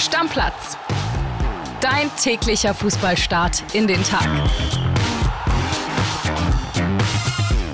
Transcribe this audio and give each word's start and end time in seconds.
Stammplatz. 0.00 0.78
Dein 1.82 2.10
täglicher 2.16 2.72
Fußballstart 2.72 3.74
in 3.74 3.86
den 3.86 4.02
Tag. 4.02 4.26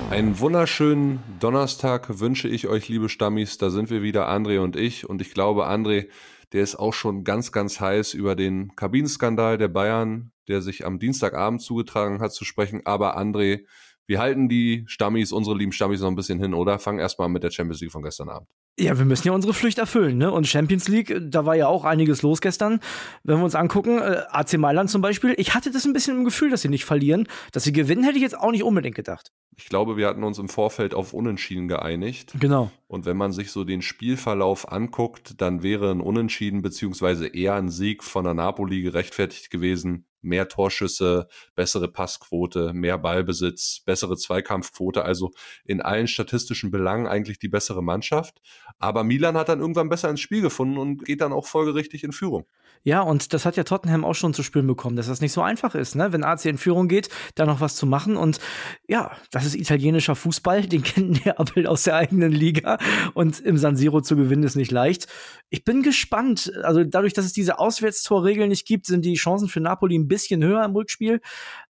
Einen 0.09 0.37
wunderschönen 0.37 1.23
Donnerstag 1.39 2.19
wünsche 2.19 2.49
ich 2.49 2.67
euch, 2.67 2.89
liebe 2.89 3.07
Stammis. 3.07 3.57
Da 3.57 3.69
sind 3.69 3.89
wir 3.89 4.01
wieder, 4.01 4.29
André 4.29 4.59
und 4.59 4.75
ich. 4.75 5.07
Und 5.07 5.21
ich 5.21 5.33
glaube, 5.33 5.69
André, 5.69 6.09
der 6.51 6.63
ist 6.63 6.75
auch 6.75 6.93
schon 6.93 7.23
ganz, 7.23 7.53
ganz 7.53 7.79
heiß 7.79 8.13
über 8.13 8.35
den 8.35 8.75
Kabinenskandal 8.75 9.57
der 9.57 9.69
Bayern, 9.69 10.33
der 10.49 10.61
sich 10.61 10.85
am 10.85 10.99
Dienstagabend 10.99 11.61
zugetragen 11.61 12.19
hat, 12.19 12.33
zu 12.33 12.43
sprechen. 12.43 12.81
Aber 12.83 13.17
André, 13.17 13.63
wir 14.07 14.19
halten 14.19 14.47
die 14.47 14.85
Stammis, 14.87 15.31
unsere 15.31 15.57
lieben 15.57 15.73
Stammis 15.73 16.01
noch 16.01 16.07
ein 16.07 16.15
bisschen 16.15 16.39
hin, 16.39 16.53
oder? 16.53 16.79
Fangen 16.79 16.99
erstmal 16.99 17.27
mit 17.29 17.43
der 17.43 17.51
Champions 17.51 17.81
League 17.81 17.91
von 17.91 18.01
gestern 18.01 18.29
Abend. 18.29 18.47
Ja, 18.79 18.97
wir 18.97 19.05
müssen 19.05 19.27
ja 19.27 19.33
unsere 19.33 19.53
Pflicht 19.53 19.79
erfüllen, 19.79 20.17
ne? 20.17 20.31
Und 20.31 20.47
Champions 20.47 20.87
League, 20.87 21.15
da 21.19 21.45
war 21.45 21.55
ja 21.55 21.67
auch 21.67 21.83
einiges 21.83 22.21
los 22.21 22.41
gestern. 22.41 22.79
Wenn 23.23 23.37
wir 23.37 23.43
uns 23.43 23.55
angucken, 23.55 23.99
äh, 23.99 24.21
AC 24.29 24.57
Mailand 24.57 24.89
zum 24.89 25.01
Beispiel, 25.01 25.33
ich 25.37 25.53
hatte 25.55 25.71
das 25.71 25.85
ein 25.85 25.93
bisschen 25.93 26.17
im 26.17 26.23
Gefühl, 26.23 26.49
dass 26.49 26.61
sie 26.61 26.69
nicht 26.69 26.85
verlieren. 26.85 27.27
Dass 27.51 27.63
sie 27.63 27.73
gewinnen, 27.73 28.03
hätte 28.03 28.17
ich 28.17 28.23
jetzt 28.23 28.37
auch 28.37 28.51
nicht 28.51 28.63
unbedingt 28.63 28.95
gedacht. 28.95 29.33
Ich 29.55 29.67
glaube, 29.67 29.97
wir 29.97 30.07
hatten 30.07 30.23
uns 30.23 30.37
im 30.37 30.47
Vorfeld 30.47 30.93
auf 30.93 31.13
Unentschieden 31.13 31.67
geeinigt. 31.67 32.35
Genau. 32.39 32.69
Und 32.85 33.05
wenn 33.05 33.17
man 33.17 33.31
sich 33.31 33.51
so 33.51 33.63
den 33.63 33.81
Spielverlauf 33.81 34.71
anguckt, 34.71 35.41
dann 35.41 35.63
wäre 35.63 35.89
ein 35.89 35.99
Unentschieden 35.99 36.61
beziehungsweise 36.61 37.27
eher 37.27 37.55
ein 37.55 37.69
Sieg 37.69 38.03
von 38.03 38.23
der 38.23 38.35
Napoli 38.35 38.83
gerechtfertigt 38.83 39.49
gewesen 39.49 40.05
mehr 40.27 40.47
Torschüsse, 40.47 41.27
bessere 41.55 41.87
Passquote, 41.87 42.73
mehr 42.73 42.97
Ballbesitz, 42.97 43.81
bessere 43.85 44.17
Zweikampfquote, 44.17 45.03
also 45.03 45.31
in 45.65 45.81
allen 45.81 46.07
statistischen 46.07 46.71
Belangen 46.71 47.07
eigentlich 47.07 47.39
die 47.39 47.49
bessere 47.49 47.83
Mannschaft. 47.83 48.41
Aber 48.79 49.03
Milan 49.03 49.37
hat 49.37 49.49
dann 49.49 49.61
irgendwann 49.61 49.89
besser 49.89 50.09
ins 50.09 50.21
Spiel 50.21 50.41
gefunden 50.41 50.77
und 50.77 51.05
geht 51.05 51.21
dann 51.21 51.33
auch 51.33 51.47
folgerichtig 51.47 52.03
in 52.03 52.11
Führung. 52.11 52.45
Ja, 52.83 53.01
und 53.01 53.33
das 53.33 53.45
hat 53.45 53.57
ja 53.57 53.63
Tottenham 53.63 54.05
auch 54.05 54.15
schon 54.15 54.33
zu 54.33 54.43
spüren 54.43 54.67
bekommen, 54.67 54.95
dass 54.95 55.07
das 55.07 55.21
nicht 55.21 55.31
so 55.31 55.41
einfach 55.41 55.75
ist, 55.75 55.95
ne? 55.95 56.13
Wenn 56.13 56.23
AC 56.23 56.45
in 56.45 56.57
Führung 56.57 56.87
geht, 56.87 57.09
da 57.35 57.45
noch 57.45 57.61
was 57.61 57.75
zu 57.75 57.85
machen. 57.85 58.17
Und 58.17 58.39
ja, 58.87 59.11
das 59.31 59.45
ist 59.45 59.55
italienischer 59.55 60.15
Fußball, 60.15 60.67
den 60.67 60.83
kennt 60.83 61.25
Neapel 61.25 61.67
aus 61.67 61.83
der 61.83 61.95
eigenen 61.95 62.31
Liga. 62.31 62.77
Und 63.13 63.39
im 63.39 63.57
San 63.57 63.75
Siro 63.75 64.01
zu 64.01 64.15
gewinnen 64.15 64.43
ist 64.43 64.55
nicht 64.55 64.71
leicht. 64.71 65.07
Ich 65.49 65.63
bin 65.63 65.83
gespannt. 65.83 66.51
Also 66.63 66.83
dadurch, 66.83 67.13
dass 67.13 67.25
es 67.25 67.33
diese 67.33 67.59
Auswärtstorregel 67.59 68.47
nicht 68.47 68.65
gibt, 68.65 68.85
sind 68.85 69.05
die 69.05 69.15
Chancen 69.15 69.47
für 69.47 69.59
Napoli 69.59 69.97
ein 69.97 70.07
bisschen 70.07 70.43
höher 70.43 70.63
im 70.63 70.71
Rückspiel. 70.71 71.21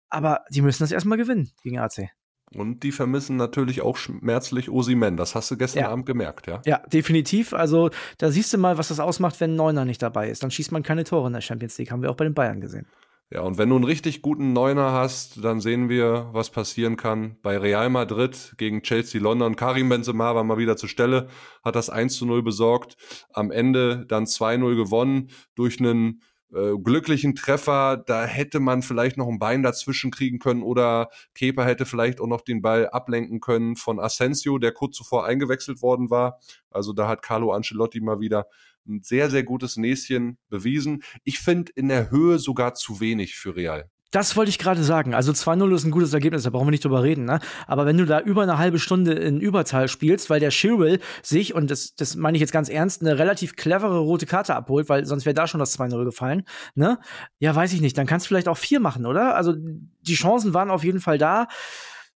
Aber 0.09 0.45
die 0.51 0.63
müssen 0.63 0.83
das 0.83 0.93
erstmal 0.93 1.19
gewinnen 1.19 1.51
gegen 1.63 1.79
AC. 1.79 2.11
Und 2.57 2.83
die 2.83 2.93
vermissen 2.93 3.37
natürlich 3.37 3.83
auch 3.83 3.97
schmerzlich 3.97 4.71
Osimen. 4.71 5.17
Das 5.17 5.35
hast 5.35 5.51
du 5.51 5.57
gestern 5.57 5.85
ja. 5.85 5.91
Abend 5.91 6.07
gemerkt, 6.07 6.47
ja? 6.47 6.61
Ja, 6.65 6.79
definitiv. 6.93 7.53
Also 7.53 7.91
da 8.19 8.31
siehst 8.31 8.53
du 8.53 8.59
mal, 8.59 8.79
was 8.79 8.89
das 8.89 9.01
ausmacht, 9.01 9.41
wenn 9.41 9.53
ein 9.53 9.57
Neuner 9.57 9.85
nicht 9.85 10.03
dabei 10.03 10.29
ist. 10.29 10.43
Dann 10.43 10.51
schießt 10.51 10.73
man 10.73 10.83
keine 10.83 11.05
Tore 11.05 11.27
in 11.27 11.33
der 11.33 11.41
Champions 11.41 11.79
League. 11.79 11.91
Haben 11.91 12.03
wir 12.03 12.11
auch 12.11 12.17
bei 12.17 12.25
den 12.25 12.35
Bayern 12.35 12.61
gesehen. 12.61 12.87
Ja, 13.33 13.41
und 13.41 13.57
wenn 13.57 13.71
du 13.71 13.77
einen 13.77 13.85
richtig 13.85 14.21
guten 14.21 14.53
Neuner 14.53 14.93
hast, 14.93 15.43
dann 15.43 15.59
sehen 15.59 15.89
wir, 15.89 16.29
was 16.33 16.51
passieren 16.51 16.99
kann. 16.99 17.37
Bei 17.41 17.57
Real 17.57 17.89
Madrid 17.89 18.53
gegen 18.59 18.83
Chelsea 18.83 19.23
London. 19.23 19.57
Karim 19.57 19.89
Benzema 19.89 20.35
war 20.35 20.45
mal 20.45 20.59
wieder 20.59 20.77
zur 20.77 20.91
Stelle, 20.91 21.29
hat 21.65 21.75
das 21.75 21.89
1 21.89 22.15
zu 22.15 22.27
0 22.27 22.43
besorgt. 22.43 22.99
Am 23.33 23.51
Ende 23.51 24.05
dann 24.07 24.25
2-0 24.25 24.77
gewonnen 24.77 25.31
durch 25.55 25.81
einen 25.81 26.21
äh, 26.55 26.77
glücklichen 26.83 27.35
Treffer, 27.35 27.97
da 27.97 28.25
hätte 28.25 28.61
man 28.61 28.83
vielleicht 28.83 29.17
noch 29.17 29.29
ein 29.29 29.39
Bein 29.39 29.63
dazwischen 29.63 30.11
kriegen 30.11 30.39
können 30.39 30.63
oder 30.63 31.09
Kepa 31.35 31.65
hätte 31.65 31.87
vielleicht 31.87 32.21
auch 32.21 32.27
noch 32.27 32.43
den 32.43 32.63
Ball 32.63 32.89
ablenken 32.89 33.41
können 33.41 33.77
von 33.77 33.99
Asensio, 34.01 34.59
der 34.59 34.73
kurz 34.73 34.97
zuvor 34.97 35.25
eingewechselt 35.27 35.83
worden 35.83 36.11
war. 36.11 36.41
Also 36.71 36.93
da 36.93 37.09
hat 37.09 37.23
Carlo 37.23 37.53
Ancelotti 37.53 38.01
mal 38.01 38.21
wieder 38.21 38.47
ein 38.87 39.03
sehr, 39.03 39.31
sehr 39.31 39.45
gutes 39.45 39.77
Näschen 39.77 40.39
bewiesen. 40.49 41.03
Ich 41.25 41.39
finde 41.39 41.73
in 41.75 41.89
der 41.89 42.11
Höhe 42.11 42.39
sogar 42.39 42.75
zu 42.75 43.01
wenig 43.01 43.37
für 43.37 43.55
Real. 43.57 43.92
Das 44.13 44.37
wollte 44.37 44.51
ich 44.51 44.59
gerade 44.59 44.85
sagen. 44.85 45.15
Also 45.15 45.33
2-0 45.33 45.75
ist 45.75 45.85
ein 45.85 45.91
gutes 45.91 46.13
Ergebnis, 46.13 46.43
da 46.43 46.51
brauchen 46.51 46.67
wir 46.67 46.71
nicht 46.71 46.85
drüber 46.85 47.03
reden. 47.03 47.25
Ne? 47.25 47.41
Aber 47.67 47.87
wenn 47.87 47.97
du 47.97 48.05
da 48.05 48.21
über 48.21 48.43
eine 48.43 48.59
halbe 48.59 48.79
Stunde 48.79 49.15
in 49.15 49.41
Überzahl 49.41 49.89
spielst, 49.89 50.29
weil 50.29 50.39
der 50.39 50.51
Chilwell 50.51 51.01
sich, 51.23 51.55
und 51.55 51.71
das, 51.71 51.95
das 51.97 52.15
meine 52.15 52.37
ich 52.37 52.43
jetzt 52.43 52.53
ganz 52.53 52.69
ernst, 52.69 53.01
eine 53.01 53.19
relativ 53.19 53.57
clevere 53.57 53.99
rote 53.99 54.27
Karte 54.27 54.55
abholt, 54.55 54.91
weil 54.91 55.07
sonst 55.07 55.25
wäre 55.25 55.35
da 55.35 55.47
schon 55.47 55.61
das 55.61 55.79
2-0 55.79 56.05
gefallen, 56.05 56.45
ne? 56.75 56.99
Ja, 57.39 57.57
weiß 57.57 57.73
ich 57.73 57.81
nicht. 57.81 57.97
Dann 57.97 58.07
kannst 58.07 58.27
du 58.27 58.29
vielleicht 58.29 58.49
auch 58.49 58.59
vier 58.59 58.81
machen, 58.81 59.07
oder? 59.07 59.35
Also 59.35 59.55
die 59.57 60.15
Chancen 60.15 60.53
waren 60.53 60.71
auf 60.71 60.85
jeden 60.85 61.01
Fall 61.01 61.17
da. 61.17 61.49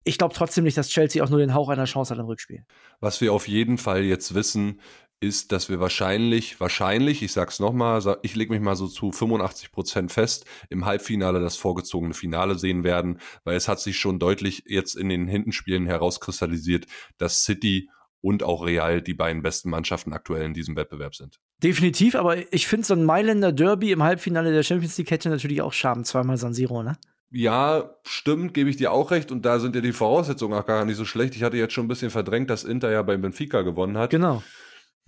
Ich 0.04 0.18
glaube 0.18 0.34
trotzdem 0.34 0.64
nicht, 0.64 0.76
dass 0.76 0.88
Chelsea 0.88 1.24
auch 1.24 1.30
nur 1.30 1.40
den 1.40 1.54
Hauch 1.54 1.70
einer 1.70 1.84
Chance 1.86 2.12
hat 2.14 2.20
im 2.20 2.26
Rückspiel. 2.26 2.64
Was 3.00 3.20
wir 3.22 3.32
auf 3.32 3.48
jeden 3.48 3.78
Fall 3.78 4.04
jetzt 4.04 4.34
wissen, 4.34 4.80
ist, 5.20 5.52
dass 5.52 5.68
wir 5.68 5.80
wahrscheinlich, 5.80 6.60
wahrscheinlich, 6.60 7.22
ich 7.22 7.32
sag's 7.32 7.58
nochmal, 7.58 8.02
ich 8.22 8.36
lege 8.36 8.52
mich 8.52 8.60
mal 8.60 8.76
so 8.76 8.86
zu 8.86 9.12
85 9.12 9.72
Prozent 9.72 10.12
fest, 10.12 10.44
im 10.68 10.84
Halbfinale 10.84 11.40
das 11.40 11.56
vorgezogene 11.56 12.14
Finale 12.14 12.58
sehen 12.58 12.84
werden, 12.84 13.18
weil 13.44 13.56
es 13.56 13.68
hat 13.68 13.80
sich 13.80 13.98
schon 13.98 14.18
deutlich 14.18 14.64
jetzt 14.66 14.94
in 14.94 15.08
den 15.08 15.26
Hintenspielen 15.26 15.86
herauskristallisiert, 15.86 16.86
dass 17.18 17.44
City 17.44 17.88
und 18.20 18.42
auch 18.42 18.66
Real 18.66 19.00
die 19.02 19.14
beiden 19.14 19.42
besten 19.42 19.70
Mannschaften 19.70 20.12
aktuell 20.12 20.44
in 20.44 20.54
diesem 20.54 20.76
Wettbewerb 20.76 21.14
sind. 21.14 21.38
Definitiv, 21.62 22.14
aber 22.14 22.52
ich 22.52 22.66
finde 22.66 22.86
so 22.86 22.94
ein 22.94 23.04
Mailänder 23.04 23.52
Derby 23.52 23.92
im 23.92 24.02
Halbfinale 24.02 24.52
der 24.52 24.62
Champions 24.62 24.98
League 24.98 25.10
hätte 25.10 25.30
natürlich 25.30 25.62
auch 25.62 25.72
Charme, 25.72 26.04
zweimal 26.04 26.36
San 26.36 26.52
Siro, 26.52 26.82
ne? 26.82 26.98
Ja, 27.30 27.96
stimmt, 28.04 28.54
gebe 28.54 28.70
ich 28.70 28.76
dir 28.76 28.92
auch 28.92 29.10
recht. 29.10 29.32
Und 29.32 29.44
da 29.44 29.58
sind 29.58 29.74
ja 29.74 29.80
die 29.80 29.92
Voraussetzungen 29.92 30.54
auch 30.54 30.64
gar 30.64 30.84
nicht 30.84 30.96
so 30.96 31.04
schlecht. 31.04 31.34
Ich 31.34 31.42
hatte 31.42 31.56
jetzt 31.56 31.74
schon 31.74 31.86
ein 31.86 31.88
bisschen 31.88 32.10
verdrängt, 32.10 32.50
dass 32.50 32.62
Inter 32.62 32.90
ja 32.90 33.02
beim 33.02 33.20
Benfica 33.20 33.62
gewonnen 33.62 33.98
hat. 33.98 34.10
Genau. 34.10 34.42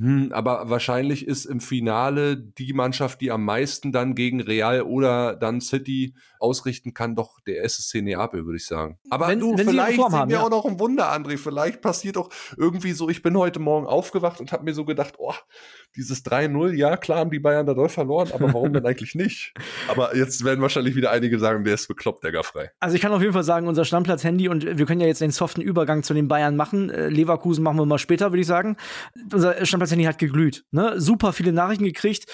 Hm, 0.01 0.31
aber 0.33 0.71
wahrscheinlich 0.71 1.27
ist 1.27 1.45
im 1.45 1.61
Finale 1.61 2.37
die 2.37 2.73
Mannschaft, 2.73 3.21
die 3.21 3.33
am 3.33 3.45
meisten 3.45 3.91
dann 3.91 4.15
gegen 4.15 4.41
Real 4.41 4.83
oder 4.83 5.35
dann 5.35 5.61
City 5.61 6.15
ausrichten 6.39 6.95
kann, 6.95 7.17
doch 7.17 7.41
der 7.41 7.65
SSC 7.65 8.03
Neapel, 8.03 8.45
würde 8.45 8.59
ich 8.59 8.67
sagen. 8.67 8.99
Aber 9.11 9.29
wenn, 9.29 9.41
du, 9.41 9.57
wenn 9.59 9.69
vielleicht 9.69 10.01
sehen 10.01 10.13
haben, 10.13 10.31
wir 10.31 10.39
ja. 10.39 10.45
auch 10.45 10.51
noch 10.51 10.65
ein 10.65 10.79
Wunder, 10.79 11.13
André. 11.13 11.37
Vielleicht 11.37 11.81
passiert 11.81 12.17
auch 12.17 12.31
irgendwie 12.57 12.93
so, 12.93 13.09
ich 13.09 13.23
bin 13.23 13.37
heute 13.37 13.59
Morgen 13.59 13.87
aufgewacht 13.87 14.41
und 14.41 14.53
habe 14.53 14.65
mir 14.65 14.73
so 14.73 14.85
gedacht, 14.85 15.15
oh, 15.19 15.35
dieses 15.97 16.25
3-0, 16.25 16.75
ja, 16.75 16.97
klar 16.97 17.19
haben 17.19 17.31
die 17.31 17.41
Bayern 17.41 17.67
da 17.67 17.75
doll 17.75 17.89
verloren, 17.89 18.31
aber 18.33 18.53
warum 18.53 18.73
denn 18.73 18.87
eigentlich 18.87 19.15
nicht? 19.15 19.55
Aber 19.89 20.15
jetzt 20.15 20.45
werden 20.45 20.61
wahrscheinlich 20.61 20.95
wieder 20.95 21.11
einige 21.11 21.39
sagen, 21.39 21.65
der 21.65 21.75
ist 21.75 21.89
bekloppt, 21.89 22.23
der 22.23 22.45
frei. 22.45 22.71
Also 22.79 22.95
ich 22.95 23.01
kann 23.01 23.13
auf 23.13 23.21
jeden 23.21 23.33
Fall 23.33 23.43
sagen, 23.43 23.67
unser 23.67 23.85
Stammplatz-Handy 23.85 24.49
und 24.49 24.79
wir 24.79 24.87
können 24.87 25.01
ja 25.01 25.07
jetzt 25.07 25.21
den 25.21 25.31
soften 25.31 25.61
Übergang 25.61 26.03
zu 26.03 26.15
den 26.15 26.29
Bayern 26.29 26.57
machen. 26.57 26.91
Äh, 26.91 27.09
Leverkusen 27.09 27.65
machen 27.65 27.79
wir 27.79 27.87
mal 27.87 27.99
später, 27.99 28.31
würde 28.31 28.41
ich 28.41 28.47
sagen. 28.47 28.77
Unser 29.33 29.61
Stammplatz-Handy 29.89 30.05
hat 30.05 30.19
geglüht. 30.19 30.65
Ne? 30.71 31.01
Super 31.01 31.33
viele 31.33 31.53
Nachrichten 31.53 31.85
gekriegt. 31.85 32.27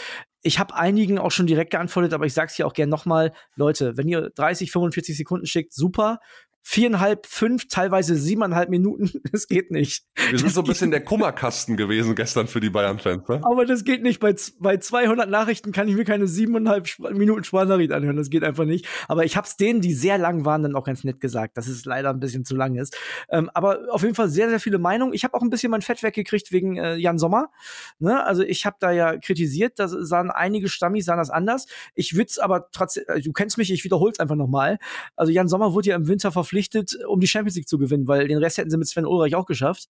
Ich 0.42 0.58
habe 0.58 0.74
einigen 0.74 1.18
auch 1.18 1.30
schon 1.30 1.46
direkt 1.46 1.70
geantwortet, 1.70 2.12
aber 2.12 2.26
ich 2.26 2.34
sage 2.34 2.48
es 2.48 2.56
hier 2.56 2.66
auch 2.66 2.74
gern 2.74 2.90
nochmal. 2.90 3.32
Leute, 3.56 3.96
wenn 3.96 4.08
ihr 4.08 4.30
30, 4.34 4.70
45 4.70 5.16
Sekunden 5.16 5.46
schickt, 5.46 5.72
super 5.72 6.18
viereinhalb, 6.66 7.26
fünf, 7.26 7.68
teilweise 7.68 8.16
siebeneinhalb 8.16 8.70
Minuten. 8.70 9.10
Das 9.34 9.48
geht 9.48 9.72
nicht. 9.72 10.04
Wir 10.14 10.38
sind 10.38 10.46
das 10.46 10.54
so 10.54 10.60
ein 10.60 10.66
bisschen 10.66 10.92
der 10.92 11.02
Kummerkasten 11.02 11.76
gewesen 11.76 12.14
gestern 12.14 12.46
für 12.46 12.60
die 12.60 12.70
Bayern-Fans. 12.70 13.28
Ne? 13.28 13.40
Aber 13.42 13.66
das 13.66 13.82
geht 13.82 14.02
nicht. 14.02 14.20
Bei, 14.20 14.32
bei 14.60 14.76
200 14.76 15.28
Nachrichten 15.28 15.72
kann 15.72 15.88
ich 15.88 15.96
mir 15.96 16.04
keine 16.04 16.28
siebeneinhalb 16.28 16.88
Minuten 17.10 17.42
Sprachnachricht 17.42 17.90
anhören. 17.90 18.16
Das 18.16 18.30
geht 18.30 18.44
einfach 18.44 18.64
nicht. 18.64 18.86
Aber 19.08 19.24
ich 19.24 19.36
habe 19.36 19.46
es 19.46 19.56
denen, 19.56 19.80
die 19.80 19.92
sehr 19.92 20.18
lang 20.18 20.44
waren, 20.44 20.62
dann 20.62 20.76
auch 20.76 20.84
ganz 20.84 21.02
nett 21.02 21.20
gesagt, 21.20 21.56
dass 21.56 21.66
es 21.66 21.84
leider 21.84 22.10
ein 22.10 22.20
bisschen 22.20 22.44
zu 22.44 22.54
lang 22.54 22.76
ist. 22.76 22.96
Ähm, 23.28 23.50
aber 23.54 23.80
auf 23.90 24.02
jeden 24.02 24.14
Fall 24.14 24.28
sehr, 24.28 24.48
sehr 24.48 24.60
viele 24.60 24.78
Meinungen. 24.78 25.14
Ich 25.14 25.24
habe 25.24 25.34
auch 25.34 25.42
ein 25.42 25.50
bisschen 25.50 25.72
mein 25.72 25.82
Fett 25.82 26.02
weggekriegt 26.04 26.52
wegen 26.52 26.76
äh, 26.76 26.94
Jan 26.94 27.18
Sommer. 27.18 27.50
Ne? 27.98 28.24
Also 28.24 28.44
ich 28.44 28.66
habe 28.66 28.76
da 28.78 28.92
ja 28.92 29.16
kritisiert, 29.18 29.80
da 29.80 29.88
sahen 29.88 30.30
einige 30.30 30.68
Stammis 30.68 31.06
sahen 31.06 31.18
das 31.18 31.30
anders. 31.30 31.66
Ich 31.94 32.14
würde 32.14 32.28
es 32.28 32.38
aber 32.38 32.68
trotzdem, 32.70 33.04
äh, 33.08 33.20
du 33.20 33.32
kennst 33.32 33.58
mich, 33.58 33.72
ich 33.72 33.82
wiederhole 33.82 34.12
es 34.12 34.20
einfach 34.20 34.36
nochmal. 34.36 34.78
Also 35.16 35.32
Jan 35.32 35.48
Sommer 35.48 35.74
wurde 35.74 35.88
ja 35.88 35.96
im 35.96 36.06
Winter 36.06 36.30
verpflichtet 36.30 36.53
verpflichtet, 36.54 37.04
um 37.06 37.20
die 37.20 37.26
Champions 37.26 37.56
League 37.56 37.68
zu 37.68 37.78
gewinnen, 37.78 38.08
weil 38.08 38.28
den 38.28 38.38
Rest 38.38 38.58
hätten 38.58 38.70
sie 38.70 38.78
mit 38.78 38.88
Sven 38.88 39.06
Ulreich 39.06 39.34
auch 39.34 39.46
geschafft. 39.46 39.88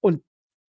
Und 0.00 0.22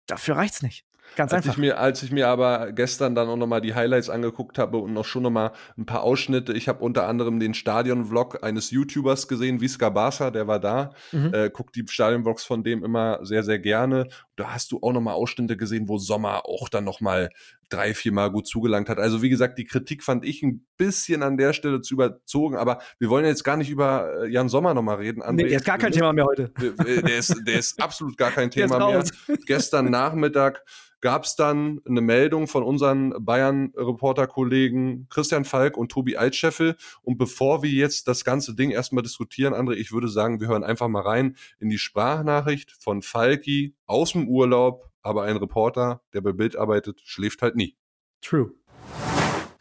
dafür 0.07 0.35
reicht's 0.35 0.61
nicht. 0.61 0.85
Ganz 1.15 1.31
als 1.31 1.43
einfach. 1.43 1.53
Ich 1.53 1.59
mir, 1.59 1.77
als 1.79 2.03
ich 2.03 2.11
mir 2.11 2.27
aber 2.27 2.71
gestern 2.71 3.13
dann 3.15 3.29
auch 3.29 3.37
nochmal 3.37 3.61
die 3.61 3.75
Highlights 3.75 4.09
angeguckt 4.09 4.57
habe 4.57 4.77
und 4.77 4.93
noch 4.93 5.05
schon 5.05 5.23
nochmal 5.23 5.51
ein 5.77 5.85
paar 5.85 6.01
Ausschnitte, 6.01 6.51
ich 6.53 6.67
habe 6.67 6.83
unter 6.83 7.07
anderem 7.07 7.39
den 7.39 7.53
Stadion-Vlog 7.53 8.43
eines 8.43 8.71
YouTubers 8.71 9.27
gesehen, 9.27 9.61
Visca 9.61 9.89
Barca, 9.89 10.31
der 10.31 10.47
war 10.47 10.59
da, 10.59 10.91
mhm. 11.11 11.33
äh, 11.33 11.49
guckt 11.51 11.75
die 11.75 11.85
Stadion-Vlogs 11.87 12.43
von 12.43 12.63
dem 12.63 12.83
immer 12.83 13.19
sehr, 13.23 13.43
sehr 13.43 13.59
gerne. 13.59 14.07
Da 14.35 14.53
hast 14.53 14.71
du 14.71 14.79
auch 14.81 14.91
nochmal 14.91 15.13
Ausschnitte 15.13 15.57
gesehen, 15.57 15.87
wo 15.87 15.97
Sommer 15.97 16.45
auch 16.45 16.69
dann 16.69 16.83
nochmal 16.83 17.29
drei, 17.69 17.93
vier 17.93 18.11
Mal 18.11 18.31
gut 18.31 18.47
zugelangt 18.47 18.89
hat. 18.89 18.99
Also 18.99 19.21
wie 19.21 19.29
gesagt, 19.29 19.57
die 19.57 19.65
Kritik 19.65 20.03
fand 20.03 20.25
ich 20.25 20.43
ein 20.43 20.65
bisschen 20.77 21.23
an 21.23 21.37
der 21.37 21.53
Stelle 21.53 21.81
zu 21.81 21.93
überzogen, 21.93 22.57
aber 22.57 22.79
wir 22.99 23.09
wollen 23.09 23.25
jetzt 23.25 23.43
gar 23.43 23.57
nicht 23.57 23.69
über 23.69 24.23
äh, 24.23 24.27
Jan 24.27 24.49
Sommer 24.49 24.73
nochmal 24.73 24.97
reden. 24.97 25.23
André, 25.23 25.45
nee, 25.45 25.55
ist 25.55 25.65
gar 25.65 25.77
kein 25.77 25.91
Thema 25.91 26.13
mehr 26.13 26.25
heute. 26.25 26.51
Der 26.59 27.17
ist, 27.17 27.35
der 27.45 27.59
ist 27.59 27.81
absolut 27.81 28.17
gar 28.17 28.31
kein 28.31 28.51
Thema 28.51 28.77
mehr. 28.77 29.03
Gestern 29.45 29.89
Nachmittag 29.89 30.63
gab 31.05 31.23
es 31.23 31.35
dann 31.35 31.81
eine 31.87 32.01
Meldung 32.01 32.47
von 32.47 32.63
unseren 32.63 33.13
Bayern-Reporter-Kollegen 33.23 35.07
Christian 35.11 35.45
Falk 35.45 35.77
und 35.77 35.91
Tobi 35.91 36.17
Altscheffel. 36.17 36.77
Und 37.03 37.19
bevor 37.19 37.61
wir 37.61 37.69
jetzt 37.69 38.07
das 38.07 38.23
ganze 38.23 38.55
Ding 38.55 38.71
erstmal 38.71 39.03
diskutieren, 39.03 39.53
André, 39.53 39.73
ich 39.73 39.91
würde 39.91 40.07
sagen, 40.07 40.39
wir 40.39 40.47
hören 40.47 40.63
einfach 40.63 40.87
mal 40.87 41.03
rein 41.03 41.35
in 41.59 41.69
die 41.69 41.77
Sprachnachricht 41.77 42.71
von 42.79 43.03
Falki 43.03 43.75
aus 43.85 44.13
dem 44.13 44.27
Urlaub. 44.27 44.89
Aber 45.01 45.23
ein 45.23 45.37
Reporter, 45.37 46.01
der 46.13 46.21
bei 46.21 46.31
Bild 46.31 46.55
arbeitet, 46.55 46.99
schläft 47.03 47.41
halt 47.41 47.55
nie. 47.55 47.75
True. 48.21 48.51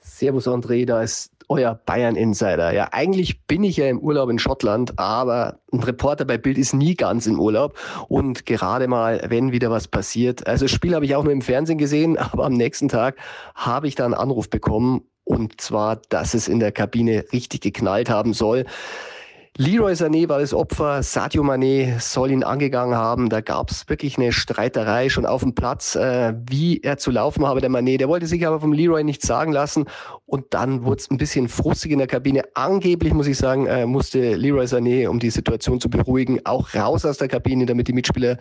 Servus 0.00 0.46
André, 0.48 0.86
da 0.86 1.02
ist 1.02 1.32
euer 1.48 1.74
Bayern 1.74 2.16
Insider. 2.16 2.72
Ja, 2.72 2.88
eigentlich 2.92 3.46
bin 3.46 3.64
ich 3.64 3.76
ja 3.76 3.88
im 3.88 3.98
Urlaub 3.98 4.30
in 4.30 4.38
Schottland, 4.38 4.98
aber 4.98 5.58
ein 5.72 5.80
Reporter 5.80 6.24
bei 6.24 6.38
Bild 6.38 6.58
ist 6.58 6.72
nie 6.72 6.94
ganz 6.94 7.26
im 7.26 7.38
Urlaub 7.38 7.76
und 8.08 8.46
gerade 8.46 8.88
mal, 8.88 9.24
wenn 9.28 9.52
wieder 9.52 9.70
was 9.70 9.88
passiert. 9.88 10.46
Also 10.46 10.66
das 10.66 10.72
Spiel 10.72 10.94
habe 10.94 11.04
ich 11.04 11.14
auch 11.16 11.24
nur 11.24 11.32
im 11.32 11.42
Fernsehen 11.42 11.78
gesehen, 11.78 12.16
aber 12.32 12.44
am 12.44 12.54
nächsten 12.54 12.88
Tag 12.88 13.16
habe 13.54 13.88
ich 13.88 13.94
da 13.94 14.04
einen 14.04 14.14
Anruf 14.14 14.48
bekommen 14.48 15.02
und 15.24 15.60
zwar, 15.60 15.96
dass 16.08 16.34
es 16.34 16.48
in 16.48 16.60
der 16.60 16.72
Kabine 16.72 17.24
richtig 17.32 17.62
geknallt 17.62 18.10
haben 18.10 18.34
soll. 18.34 18.66
Leroy 19.56 19.92
Sané 19.92 20.28
war 20.28 20.40
das 20.40 20.52
Opfer, 20.52 21.04
Sadio 21.04 21.44
Mané 21.44 22.00
soll 22.00 22.32
ihn 22.32 22.42
angegangen 22.42 22.96
haben. 22.96 23.28
Da 23.28 23.40
gab 23.40 23.70
es 23.70 23.88
wirklich 23.88 24.18
eine 24.18 24.32
Streiterei 24.32 25.08
schon 25.08 25.26
auf 25.26 25.42
dem 25.42 25.54
Platz, 25.54 25.94
äh, 25.94 26.34
wie 26.50 26.80
er 26.80 26.98
zu 26.98 27.12
laufen 27.12 27.46
habe, 27.46 27.60
der 27.60 27.70
Mané. 27.70 27.96
Der 27.96 28.08
wollte 28.08 28.26
sich 28.26 28.44
aber 28.48 28.58
vom 28.58 28.72
Leroy 28.72 29.04
nichts 29.04 29.28
sagen 29.28 29.52
lassen 29.52 29.84
und 30.26 30.46
dann 30.50 30.84
wurde 30.84 31.02
es 31.02 31.08
ein 31.08 31.18
bisschen 31.18 31.48
frustig 31.48 31.92
in 31.92 31.98
der 31.98 32.08
Kabine. 32.08 32.42
Angeblich, 32.54 33.14
muss 33.14 33.28
ich 33.28 33.38
sagen, 33.38 33.66
äh, 33.66 33.86
musste 33.86 34.34
Leroy 34.34 34.64
Sané, 34.64 35.06
um 35.06 35.20
die 35.20 35.30
Situation 35.30 35.80
zu 35.80 35.88
beruhigen, 35.88 36.40
auch 36.44 36.74
raus 36.74 37.04
aus 37.04 37.18
der 37.18 37.28
Kabine, 37.28 37.64
damit 37.64 37.86
die 37.86 37.92
Mitspieler 37.92 38.38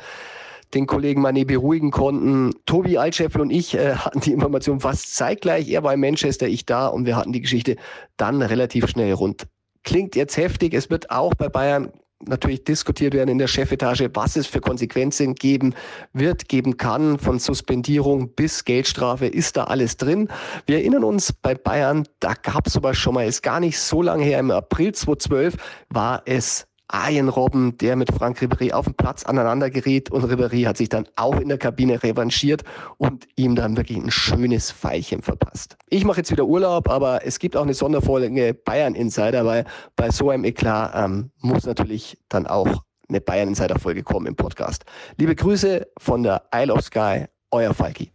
den 0.74 0.88
Kollegen 0.88 1.24
Mané 1.24 1.46
beruhigen 1.46 1.92
konnten. 1.92 2.56
Tobi 2.66 2.98
Altscheffel 2.98 3.40
und 3.40 3.52
ich 3.52 3.76
äh, 3.76 3.94
hatten 3.98 4.22
die 4.22 4.34
Information 4.34 4.80
fast 4.80 5.16
zeitgleich. 5.16 5.70
Er 5.70 5.84
war 5.84 5.94
in 5.94 6.00
Manchester, 6.00 6.48
ich 6.48 6.66
da 6.66 6.88
und 6.88 7.06
wir 7.06 7.16
hatten 7.16 7.34
die 7.34 7.42
Geschichte 7.42 7.76
dann 8.18 8.42
relativ 8.42 8.88
schnell 8.88 9.14
rund. 9.14 9.46
Klingt 9.84 10.16
jetzt 10.16 10.38
heftig. 10.38 10.74
Es 10.74 10.90
wird 10.90 11.12
auch 11.12 11.34
bei 11.36 11.50
Bayern 11.50 11.92
natürlich 12.28 12.64
diskutiert 12.64 13.14
werden 13.14 13.30
in 13.30 13.38
der 13.38 13.48
Chefetage, 13.48 14.10
was 14.14 14.36
es 14.36 14.48
für 14.48 14.62
Konsequenzen 14.62 15.36
geben 15.36 15.76
wird, 16.14 16.48
geben 16.48 16.78
kann, 16.78 17.20
von 17.20 17.40
Suspendierung 17.40 18.30
bis 18.30 18.66
Geldstrafe, 18.66 19.28
ist 19.28 19.58
da 19.58 19.66
alles 19.66 19.98
drin. 19.98 20.30
Wir 20.66 20.78
erinnern 20.78 21.04
uns, 21.04 21.34
bei 21.34 21.56
Bayern, 21.56 22.08
da 22.20 22.34
gab 22.34 22.68
es 22.68 22.74
sowas 22.74 22.98
schon 22.98 23.16
mal, 23.16 23.28
ist 23.28 23.44
gar 23.44 23.60
nicht 23.60 23.80
so 23.80 24.02
lange 24.02 24.24
her, 24.24 24.40
im 24.40 24.52
April 24.52 24.94
2012 24.94 25.56
war 25.90 26.22
es 26.26 26.68
Arjen 26.88 27.30
Robben, 27.30 27.78
der 27.78 27.96
mit 27.96 28.12
Frank 28.12 28.40
Ribéry 28.40 28.72
auf 28.74 28.86
dem 28.86 28.94
Platz 28.94 29.24
aneinander 29.24 29.70
geriet 29.70 30.12
und 30.12 30.24
Ribéry 30.26 30.66
hat 30.66 30.78
sich 30.78 30.90
dann 30.90 31.08
auch 31.16 31.40
in 31.40 31.50
der 31.50 31.58
Kabine 31.58 32.04
revanchiert 32.04 32.64
und 32.98 33.28
ihm 33.36 33.56
dann 33.56 33.78
wirklich 33.78 33.98
ein 33.98 34.12
schönes 34.12 34.72
Veilchen 34.72 35.22
verpasst. 35.22 35.78
Ich 35.90 36.06
mache 36.06 36.18
jetzt 36.18 36.32
wieder 36.32 36.46
Urlaub, 36.46 36.90
aber 36.90 37.26
es 37.26 37.40
gibt 37.40 37.56
auch 37.56 37.64
eine 37.64 37.74
Sonderfolge 37.74 38.54
Bayern 38.54 38.96
Insider, 38.96 39.46
weil 39.46 39.66
bei 39.96 40.12
so 40.12 40.30
einem 40.30 40.44
Eklat 40.44 40.94
ähm, 40.96 41.32
muss 41.40 41.66
natürlich 41.66 42.18
dann 42.30 42.48
auch 42.48 42.84
eine 43.10 43.22
Bayern 43.22 43.50
Insider 43.50 43.80
Folge 43.80 44.04
kommen 44.04 44.28
im 44.28 44.36
Podcast. 44.36 44.84
Liebe 45.18 45.36
Grüße 45.36 45.88
von 45.98 46.24
der 46.24 46.44
Isle 46.54 46.74
of 46.74 46.82
Sky, 46.82 47.26
euer 47.52 47.74
Falki. 47.74 48.12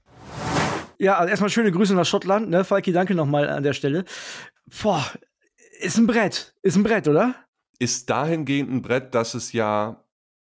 Ja, 0.98 1.16
also 1.16 1.30
erstmal 1.30 1.50
schöne 1.50 1.70
Grüße 1.70 1.94
nach 1.94 2.06
Schottland, 2.06 2.50
ne? 2.50 2.64
Falki, 2.64 2.92
danke 2.92 3.14
nochmal 3.14 3.48
an 3.48 3.62
der 3.62 3.72
Stelle. 3.72 4.04
Boah, 4.82 5.04
ist 5.80 5.96
ein 5.96 6.06
Brett, 6.06 6.54
ist 6.62 6.76
ein 6.76 6.82
Brett, 6.82 7.06
oder? 7.06 7.34
Ist 7.78 8.10
dahingehend 8.10 8.70
ein 8.70 8.82
Brett, 8.82 9.14
dass 9.14 9.34
es 9.34 9.52
ja 9.52 10.04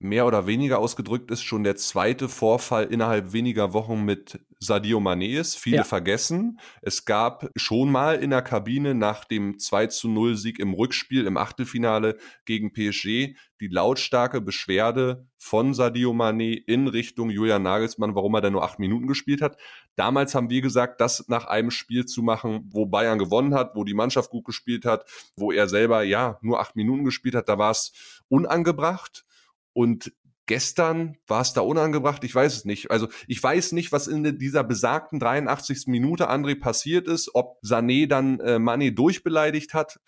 mehr 0.01 0.27
oder 0.27 0.47
weniger 0.47 0.79
ausgedrückt 0.79 1.31
ist, 1.31 1.43
schon 1.43 1.63
der 1.63 1.77
zweite 1.77 2.31
Vorfall 2.31 2.87
innerhalb 2.87 3.35
weniger 3.35 3.75
Wochen 3.75 4.03
mit 4.03 4.41
Sadio 4.59 4.99
Mané 4.99 5.39
ist. 5.39 5.57
Viele 5.57 5.79
ja. 5.79 5.85
vergessen. 5.85 6.59
Es 6.81 7.05
gab 7.05 7.51
schon 7.55 7.93
mal 7.93 8.17
in 8.17 8.31
der 8.31 8.41
Kabine 8.41 8.95
nach 8.95 9.27
dem 9.27 9.59
2 9.59 9.89
zu 9.89 10.09
0 10.09 10.37
Sieg 10.37 10.59
im 10.59 10.73
Rückspiel 10.73 11.27
im 11.27 11.37
Achtelfinale 11.37 12.17
gegen 12.47 12.73
PSG 12.73 13.37
die 13.61 13.69
lautstarke 13.69 14.41
Beschwerde 14.41 15.27
von 15.37 15.75
Sadio 15.75 16.13
Mané 16.13 16.63
in 16.67 16.89
Richtung 16.89 17.29
Julian 17.29 17.63
Nagelsmann, 17.63 18.15
warum 18.15 18.35
er 18.35 18.41
denn 18.41 18.55
nur 18.55 18.65
acht 18.65 18.79
Minuten 18.79 19.07
gespielt 19.07 19.43
hat. 19.43 19.59
Damals 19.97 20.35
haben 20.35 20.51
wir 20.51 20.63
gesagt, 20.63 21.01
das 21.01 21.27
nach 21.29 21.47
einem 21.47 21.71
Spiel 21.71 22.07
zu 22.07 22.23
machen, 22.23 22.69
wo 22.73 22.87
Bayern 22.87 23.19
gewonnen 23.19 23.55
hat, 23.55 23.75
wo 23.75 23.85
die 23.85 23.95
Mannschaft 23.95 24.31
gut 24.31 24.45
gespielt 24.45 24.85
hat, 24.85 25.05
wo 25.37 25.53
er 25.53 25.69
selber 25.69 26.03
ja 26.03 26.39
nur 26.43 26.61
acht 26.61 26.77
Minuten 26.77 27.05
gespielt 27.05 27.35
hat, 27.35 27.49
da 27.49 27.59
war 27.59 27.71
es 27.71 27.93
unangebracht. 28.29 29.25
Und 29.73 30.13
gestern 30.47 31.17
war 31.27 31.43
es 31.43 31.53
da 31.53 31.61
unangebracht, 31.61 32.25
ich 32.25 32.35
weiß 32.35 32.57
es 32.57 32.65
nicht. 32.65 32.91
Also 32.91 33.09
ich 33.29 33.43
weiß 33.43 33.73
nicht, 33.73 33.93
was 33.93 34.09
in 34.09 34.39
dieser 34.39 34.65
besagten 34.65 35.21
83. 35.21 35.87
Minute 35.87 36.31
André 36.31 36.59
passiert 36.59 37.07
ist, 37.07 37.35
ob 37.35 37.61
Sané 37.63 38.09
dann 38.09 38.41
äh, 38.41 38.57
Mané 38.57 38.91
durchbeleidigt 38.91 39.75
hat, 39.75 40.01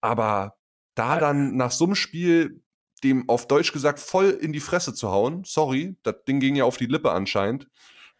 aber 0.00 0.56
da 0.94 1.20
dann 1.20 1.56
nach 1.56 1.70
so 1.70 1.84
einem 1.84 1.94
Spiel 1.94 2.62
dem 3.04 3.28
auf 3.28 3.46
Deutsch 3.46 3.72
gesagt 3.72 4.00
voll 4.00 4.30
in 4.30 4.52
die 4.52 4.60
Fresse 4.60 4.94
zu 4.94 5.10
hauen, 5.10 5.44
sorry, 5.44 5.96
das 6.02 6.24
Ding 6.26 6.40
ging 6.40 6.56
ja 6.56 6.64
auf 6.64 6.76
die 6.76 6.86
Lippe 6.86 7.12
anscheinend. 7.12 7.68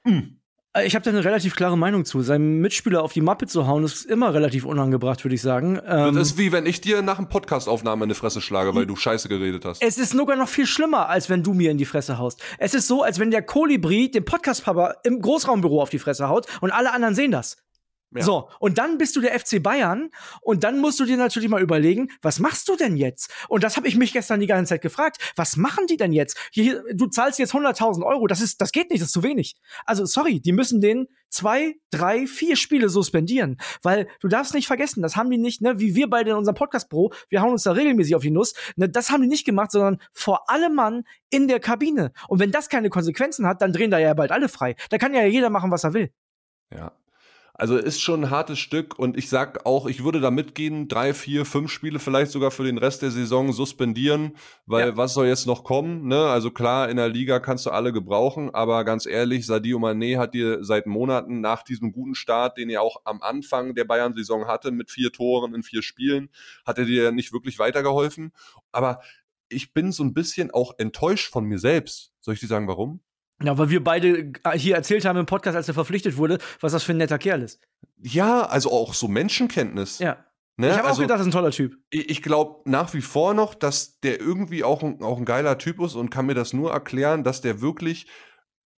Hm. 0.05 0.41
Ich 0.83 0.97
habe 0.97 1.05
da 1.05 1.11
eine 1.13 1.25
relativ 1.25 1.55
klare 1.55 1.79
Meinung 1.79 2.05
zu. 2.05 2.23
Seinem 2.23 2.61
Mitspieler 2.61 3.05
auf 3.05 3.13
die 3.13 3.21
Mappe 3.21 3.47
zu 3.47 3.69
hauen, 3.69 3.85
ist 3.85 4.07
immer 4.07 4.35
relativ 4.35 4.65
unangebracht, 4.65 5.23
würde 5.25 5.37
ich 5.37 5.43
sagen. 5.43 5.81
Ähm, 5.87 6.17
das 6.17 6.33
ist 6.33 6.39
wie 6.39 6.51
wenn 6.51 6.67
ich 6.67 6.81
dir 6.81 7.01
nach 7.01 7.19
einem 7.19 7.29
Podcastaufnahme 7.29 8.05
in 8.05 8.09
die 8.09 8.17
Fresse 8.17 8.41
schlage, 8.41 8.75
weil 8.75 8.85
du 8.85 8.97
Scheiße 8.97 9.29
geredet 9.29 9.65
hast. 9.65 9.81
Es 9.81 9.99
ist 9.99 10.11
sogar 10.11 10.35
noch 10.35 10.49
viel 10.49 10.67
schlimmer, 10.67 11.09
als 11.09 11.31
wenn 11.31 11.45
du 11.45 11.55
mir 11.55 11.71
in 11.71 11.79
die 11.79 11.85
Fresse 11.85 12.19
haust. 12.19 12.43
Es 12.59 12.75
ist 12.75 12.89
so, 12.89 13.05
als 13.05 13.21
wenn 13.21 13.31
der 13.31 13.43
Kolibri 13.43 14.11
dem 14.11 14.25
Podcast-Papa 14.25 14.97
im 15.05 15.23
Großraumbüro 15.23 15.81
auf 15.81 15.91
die 15.91 16.01
Fresse 16.01 16.29
haut 16.29 16.47
und 16.61 16.73
alle 16.73 16.93
anderen 16.93 17.15
sehen 17.15 17.31
das. 17.31 17.57
Ja. 18.15 18.23
So, 18.23 18.49
und 18.61 18.79
dann 18.79 18.97
bist 18.97 19.17
du 19.17 19.21
der 19.21 19.39
FC 19.39 19.61
Bayern 19.61 20.11
und 20.41 20.63
dann 20.63 20.79
musst 20.79 21.01
du 21.01 21.05
dir 21.05 21.17
natürlich 21.17 21.49
mal 21.49 21.61
überlegen, 21.61 22.11
was 22.23 22.39
machst 22.39 22.69
du 22.69 22.77
denn 22.77 22.97
jetzt? 22.97 23.33
Und 23.49 23.65
das 23.65 23.77
habe 23.77 23.89
ich 23.89 23.97
mich 23.97 24.13
gestern 24.13 24.39
die 24.39 24.47
ganze 24.47 24.71
Zeit 24.71 24.83
gefragt. 24.83 25.33
Was 25.35 25.57
machen 25.57 25.89
die 25.89 25.97
denn 25.97 26.13
jetzt? 26.13 26.39
Hier, 26.53 26.85
du 26.93 27.07
zahlst 27.07 27.41
jetzt 27.41 27.55
100.000 27.55 28.05
Euro, 28.05 28.29
das 28.29 28.41
ist, 28.41 28.61
das 28.61 28.71
geht 28.71 28.91
nicht, 28.91 29.03
das 29.03 29.09
ist 29.09 29.15
zu 29.15 29.25
wenig. 29.25 29.57
Also 29.85 30.05
sorry, 30.05 30.41
die 30.41 30.53
müssen 30.53 30.81
den 30.81 31.09
zwei, 31.29 31.75
drei, 31.91 32.29
vier 32.29 32.55
Spiele 32.55 32.89
suspendieren, 32.89 33.57
weil 33.83 34.07
du 34.21 34.29
darfst 34.29 34.55
nicht 34.55 34.69
vergessen, 34.69 35.03
das 35.03 35.17
haben 35.17 35.31
die 35.31 35.39
nicht, 35.39 35.61
ne, 35.61 35.81
wie 35.81 35.97
wir 35.97 36.09
beide 36.09 36.31
in 36.31 36.37
unserem 36.37 36.55
Podcast 36.55 36.89
Pro, 36.89 37.13
wir 37.29 37.43
hauen 37.43 37.51
uns 37.51 37.65
da 37.65 37.73
regelmäßig 37.73 38.15
auf 38.15 38.23
die 38.23 38.31
Nuss, 38.31 38.55
ne, 38.77 38.89
das 38.89 39.11
haben 39.11 39.23
die 39.23 39.29
nicht 39.29 39.45
gemacht, 39.45 39.73
sondern 39.73 40.01
vor 40.13 40.49
allem 40.49 40.77
Mann 40.77 41.03
in 41.31 41.49
der 41.49 41.59
Kabine. 41.59 42.13
Und 42.29 42.39
wenn 42.39 42.53
das 42.53 42.69
keine 42.69 42.91
Konsequenzen 42.91 43.47
hat, 43.49 43.61
dann 43.61 43.73
drehen 43.73 43.91
da 43.91 43.99
ja 43.99 44.15
bald 44.15 44.31
alle 44.31 44.49
frei. 44.49 44.77
Da 44.91 44.99
kann 44.99 45.13
ja 45.13 45.25
jeder 45.25 45.51
machen, 45.51 45.73
was 45.73 45.83
er 45.83 45.95
will. 45.95 46.13
Ja, 46.73 46.93
also 47.57 47.77
ist 47.77 48.01
schon 48.01 48.25
ein 48.25 48.31
hartes 48.31 48.59
Stück 48.59 48.99
und 48.99 49.17
ich 49.17 49.29
sag 49.29 49.65
auch, 49.65 49.87
ich 49.87 50.03
würde 50.03 50.21
da 50.21 50.33
mitgehen, 50.33 50.89
drei, 50.89 51.15
vier, 51.15 51.45
fünf 51.45 51.71
Spiele 51.71 52.01
vielleicht 52.01 52.33
sogar 52.33 52.51
für 52.51 52.65
den 52.65 52.79
Rest 52.79 53.03
der 53.03 53.13
Saison 53.13 53.53
suspendieren, 53.53 54.37
weil 54.67 54.89
ja. 54.89 54.97
was 54.97 55.15
soll 55.15 55.29
jetzt 55.29 55.47
noch 55.47 55.63
kommen? 55.63 56.09
Ne? 56.09 56.19
Also 56.19 56.51
klar, 56.51 56.89
in 56.89 56.97
der 56.97 57.09
Liga 57.09 57.39
kannst 57.39 57.65
du 57.67 57.71
alle 57.71 57.93
gebrauchen, 57.93 58.53
aber 58.53 58.85
ganz 58.85 59.07
ehrlich, 59.07 59.47
Sadio 59.47 59.79
Mané 59.79 60.19
hat 60.19 60.35
dir 60.35 60.65
seit 60.65 60.87
Monaten 60.87 61.41
nach 61.41 61.63
diesem 61.63 61.93
guten 61.93 62.17
Start, 62.17 62.59
den 62.59 62.71
er 62.71 62.83
auch 62.83 63.03
am 63.05 63.23
Anfang 63.23 63.77
der 63.77 63.85
Bayern-Saison 63.85 64.49
hatte, 64.49 64.73
mit 64.73 64.91
vier 64.91 65.13
Toren 65.13 65.55
in 65.55 65.63
vier 65.63 65.83
Spielen, 65.83 66.31
hat 66.67 66.79
er 66.79 66.87
dir 66.87 67.13
nicht 67.13 67.33
wirklich 67.33 67.61
weitergeholfen. 67.61 68.33
Aber 68.73 69.01
ich 69.49 69.73
bin 69.73 69.93
so 69.93 70.03
ein 70.03 70.13
bisschen 70.13 70.51
auch 70.51 70.75
enttäuscht 70.79 71.31
von 71.31 71.45
mir 71.45 71.61
selbst. 71.61 72.13
Soll 72.21 72.35
ich 72.35 72.41
dir 72.41 72.49
sagen, 72.49 72.67
warum? 72.67 73.01
Ja, 73.45 73.59
weil 73.59 73.71
wir 73.71 73.83
beide 73.83 74.33
äh, 74.45 74.59
hier 74.59 74.75
erzählt 74.75 75.05
haben 75.05 75.19
im 75.19 75.27
Podcast, 75.27 75.57
als 75.57 75.69
er 75.69 75.75
verpflichtet 75.75 76.17
wurde, 76.17 76.39
was 76.61 76.73
das 76.73 76.83
für 76.83 76.93
ein 76.93 76.99
netter 76.99 77.19
Kerl 77.19 77.43
ist. 77.43 77.61
Ja, 78.01 78.43
also 78.43 78.71
auch 78.71 78.95
so 78.95 79.09
Menschenkenntnis. 79.09 79.99
Ja. 79.99 80.25
Ne? 80.57 80.69
Ich 80.69 80.77
habe 80.77 80.89
also, 80.89 80.99
auch 80.99 81.03
gedacht, 81.03 81.19
das 81.19 81.27
ist 81.27 81.33
ein 81.33 81.37
toller 81.37 81.51
Typ. 81.51 81.77
Ich, 81.91 82.11
ich 82.11 82.23
glaube 82.23 82.69
nach 82.69 82.95
wie 82.95 83.01
vor 83.01 83.35
noch, 83.35 83.55
dass 83.55 83.99
der 84.01 84.21
irgendwie 84.21 84.63
auch 84.63 84.83
ein, 84.83 85.03
auch 85.03 85.19
ein 85.19 85.25
geiler 85.25 85.59
Typ 85.59 85.81
ist 85.81 85.95
und 85.95 86.11
kann 86.11 86.27
mir 86.27 86.35
das 86.35 86.53
nur 86.53 86.73
erklären, 86.73 87.25
dass 87.25 87.41
der 87.41 87.61
wirklich 87.61 88.07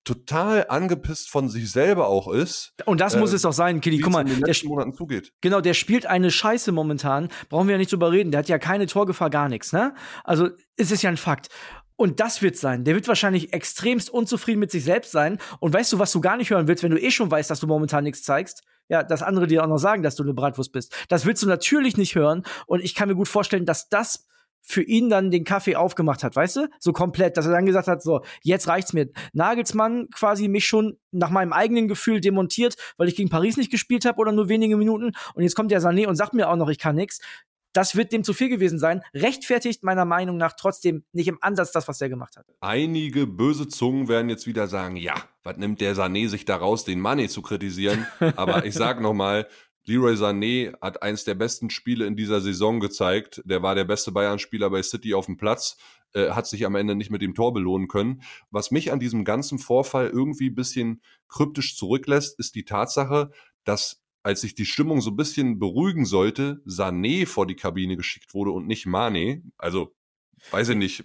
total 0.06 0.68
angepisst 0.70 1.30
von 1.30 1.50
sich 1.50 1.72
selber 1.72 2.08
auch 2.08 2.32
ist. 2.32 2.74
Und 2.86 3.02
das 3.02 3.16
äh, 3.16 3.20
muss 3.20 3.34
es 3.34 3.44
auch 3.44 3.54
sein, 3.54 3.82
Kili. 3.82 4.00
Guck 4.00 4.14
mal, 4.14 4.22
in 4.22 4.28
den 4.28 4.42
der 4.42 4.56
Monaten 4.66 4.94
zugeht. 4.94 5.34
Genau, 5.42 5.62
der 5.62 5.74
spielt 5.74 6.06
eine 6.06 6.32
Scheiße 6.32 6.72
momentan. 6.72 7.30
Brauchen 7.50 7.68
wir 7.68 7.74
ja 7.74 7.80
nicht 7.80 7.92
drüber 7.92 8.12
reden. 8.12 8.32
Der 8.32 8.40
hat 8.40 8.48
ja 8.48 8.60
keine 8.60 8.86
Torgefahr, 8.86 9.30
gar 9.30 9.50
nichts, 9.50 9.74
ne? 9.74 9.96
Also, 10.24 10.50
es 10.78 10.92
ist 10.92 11.02
ja 11.02 11.10
ein 11.10 11.18
Fakt. 11.18 11.50
Und 11.98 12.20
das 12.20 12.42
wird 12.42 12.58
sein. 12.58 12.84
Der 12.84 12.96
wird 12.96 13.08
wahrscheinlich 13.08 13.54
extremst 13.54 14.10
unzufrieden 14.10 14.60
mit 14.60 14.72
sich 14.72 14.84
selbst 14.84 15.12
sein. 15.12 15.38
Und 15.60 15.74
weißt 15.74 15.94
du, 15.94 16.00
was 16.00 16.12
du 16.12 16.22
gar 16.22 16.38
nicht 16.38 16.50
hören 16.50 16.68
willst, 16.68 16.84
wenn 16.84 16.92
du 16.92 17.02
eh 17.02 17.12
schon 17.12 17.32
weißt, 17.32 17.50
dass 17.50 17.60
du 17.60 17.68
momentan 17.68 18.04
nichts 18.04 18.24
zeigst? 18.24 18.64
Ja, 18.88 19.02
dass 19.02 19.24
andere 19.24 19.48
dir 19.48 19.64
auch 19.64 19.68
noch 19.68 19.78
sagen, 19.78 20.04
dass 20.04 20.16
du 20.16 20.24
eine 20.24 20.34
Bratwurst 20.34 20.72
bist. 20.72 20.94
Das 21.10 21.26
willst 21.26 21.42
du 21.42 21.48
natürlich 21.48 21.98
nicht 21.98 22.16
hören. 22.16 22.44
Und 22.68 22.84
ich 22.84 22.94
kann 22.96 23.08
mir 23.08 23.16
gut 23.16 23.28
vorstellen, 23.28 23.66
dass 23.66 23.90
das 23.90 24.28
für 24.62 24.82
ihn 24.82 25.10
dann 25.10 25.32
den 25.32 25.44
Kaffee 25.44 25.76
aufgemacht 25.76 26.24
hat, 26.24 26.36
weißt 26.36 26.56
du? 26.56 26.68
So 26.80 26.92
komplett, 26.92 27.38
dass 27.38 27.46
er 27.46 27.52
dann 27.52 27.68
gesagt 27.68 27.88
hat, 27.88 28.02
so, 28.02 28.22
jetzt 28.42 28.68
reicht's 28.68 28.94
mir. 28.94 29.10
Nagelsmann 29.34 30.10
quasi 30.10 30.48
mich 30.48 30.66
schon 30.66 30.98
nach 31.12 31.30
meinem 31.30 31.54
eigenen 31.54 31.88
Gefühl 31.88 32.20
demontiert, 32.20 32.76
weil 32.98 33.08
ich 33.08 33.16
gegen 33.16 33.30
Paris 33.30 33.58
nicht 33.58 33.72
gespielt 33.72 34.06
habe 34.06 34.18
oder 34.20 34.32
nur 34.32 34.50
wenige 34.50 34.76
Minuten. 34.76 35.12
Und 35.36 35.44
jetzt 35.44 35.56
kommt 35.56 35.72
der 35.72 35.82
Sané 35.82 36.08
und 36.08 36.16
sagt 36.16 36.34
mir 36.34 36.50
auch 36.50 36.56
noch, 36.56 36.70
ich 36.70 36.80
kann 36.80 36.96
nix 36.96 37.20
das 37.76 37.96
wird 37.96 38.14
dem 38.14 38.24
zu 38.24 38.34
viel 38.34 38.50
gewesen 38.50 38.80
sein. 38.80 39.02
Rechtfertigt 39.14 39.84
meiner 39.84 40.06
Meinung 40.06 40.38
nach 40.38 40.54
trotzdem 40.54 41.04
nicht 41.12 41.28
im 41.28 41.38
Ansatz 41.42 41.72
das, 41.74 41.88
was 41.88 42.00
er 42.00 42.10
gemacht 42.10 42.38
hat. 42.38 42.46
Einige 42.62 43.28
böse 43.28 43.68
Zungen 43.68 44.08
werden 44.08 44.30
jetzt 44.30 44.48
wieder 44.48 44.68
sagen, 44.68 44.96
ja, 44.96 45.16
was 45.44 45.58
nimmt 45.58 45.82
der 45.82 45.96
Sané 45.96 46.30
sich 46.30 46.46
daraus, 46.46 46.86
den 46.86 47.02
Money 47.02 47.28
zu 47.28 47.42
kritisieren? 47.42 48.08
Aber 48.38 48.66
ich 48.66 48.74
sag 48.74 49.02
nochmal, 49.02 49.48
Leroy 49.86 50.14
Sané 50.14 50.74
hat 50.82 51.04
eins 51.04 51.26
der 51.26 51.36
besten 51.36 51.70
Spiele 51.70 52.06
in 52.06 52.16
dieser 52.16 52.40
Saison 52.40 52.80
gezeigt. 52.80 53.42
Der 53.46 53.62
war 53.62 53.76
der 53.76 53.86
beste 53.86 54.12
Bayern-Spieler 54.12 54.70
bei 54.70 54.82
City 54.82 55.14
auf 55.14 55.26
dem 55.26 55.38
Platz, 55.38 55.78
äh, 56.14 56.32
hat 56.32 56.48
sich 56.48 56.66
am 56.66 56.76
Ende 56.76 56.96
nicht 56.96 57.12
mit 57.12 57.22
dem 57.22 57.36
Tor 57.36 57.54
belohnen 57.54 57.90
können. 57.90 58.22
Was 58.52 58.72
mich 58.72 58.94
an 58.94 59.00
diesem 59.00 59.26
ganzen 59.26 59.60
Vorfall 59.60 60.08
irgendwie 60.08 60.50
bisschen 60.50 61.02
kryptisch 61.28 61.76
zurücklässt, 61.76 62.40
ist 62.40 62.56
die 62.56 62.66
Tatsache, 62.66 63.32
dass 63.66 64.05
als 64.26 64.42
sich 64.42 64.56
die 64.56 64.66
Stimmung 64.66 65.02
so 65.02 65.12
ein 65.12 65.16
bisschen 65.16 65.60
beruhigen 65.60 66.04
sollte, 66.04 66.60
Sané 66.66 67.28
vor 67.28 67.46
die 67.46 67.56
Kabine 67.56 67.96
geschickt 67.96 68.34
wurde 68.34 68.50
und 68.50 68.66
nicht 68.66 68.88
Mane. 68.88 69.44
Also 69.56 69.94
weiß 70.50 70.70
ich 70.70 70.78
nicht. 70.78 71.04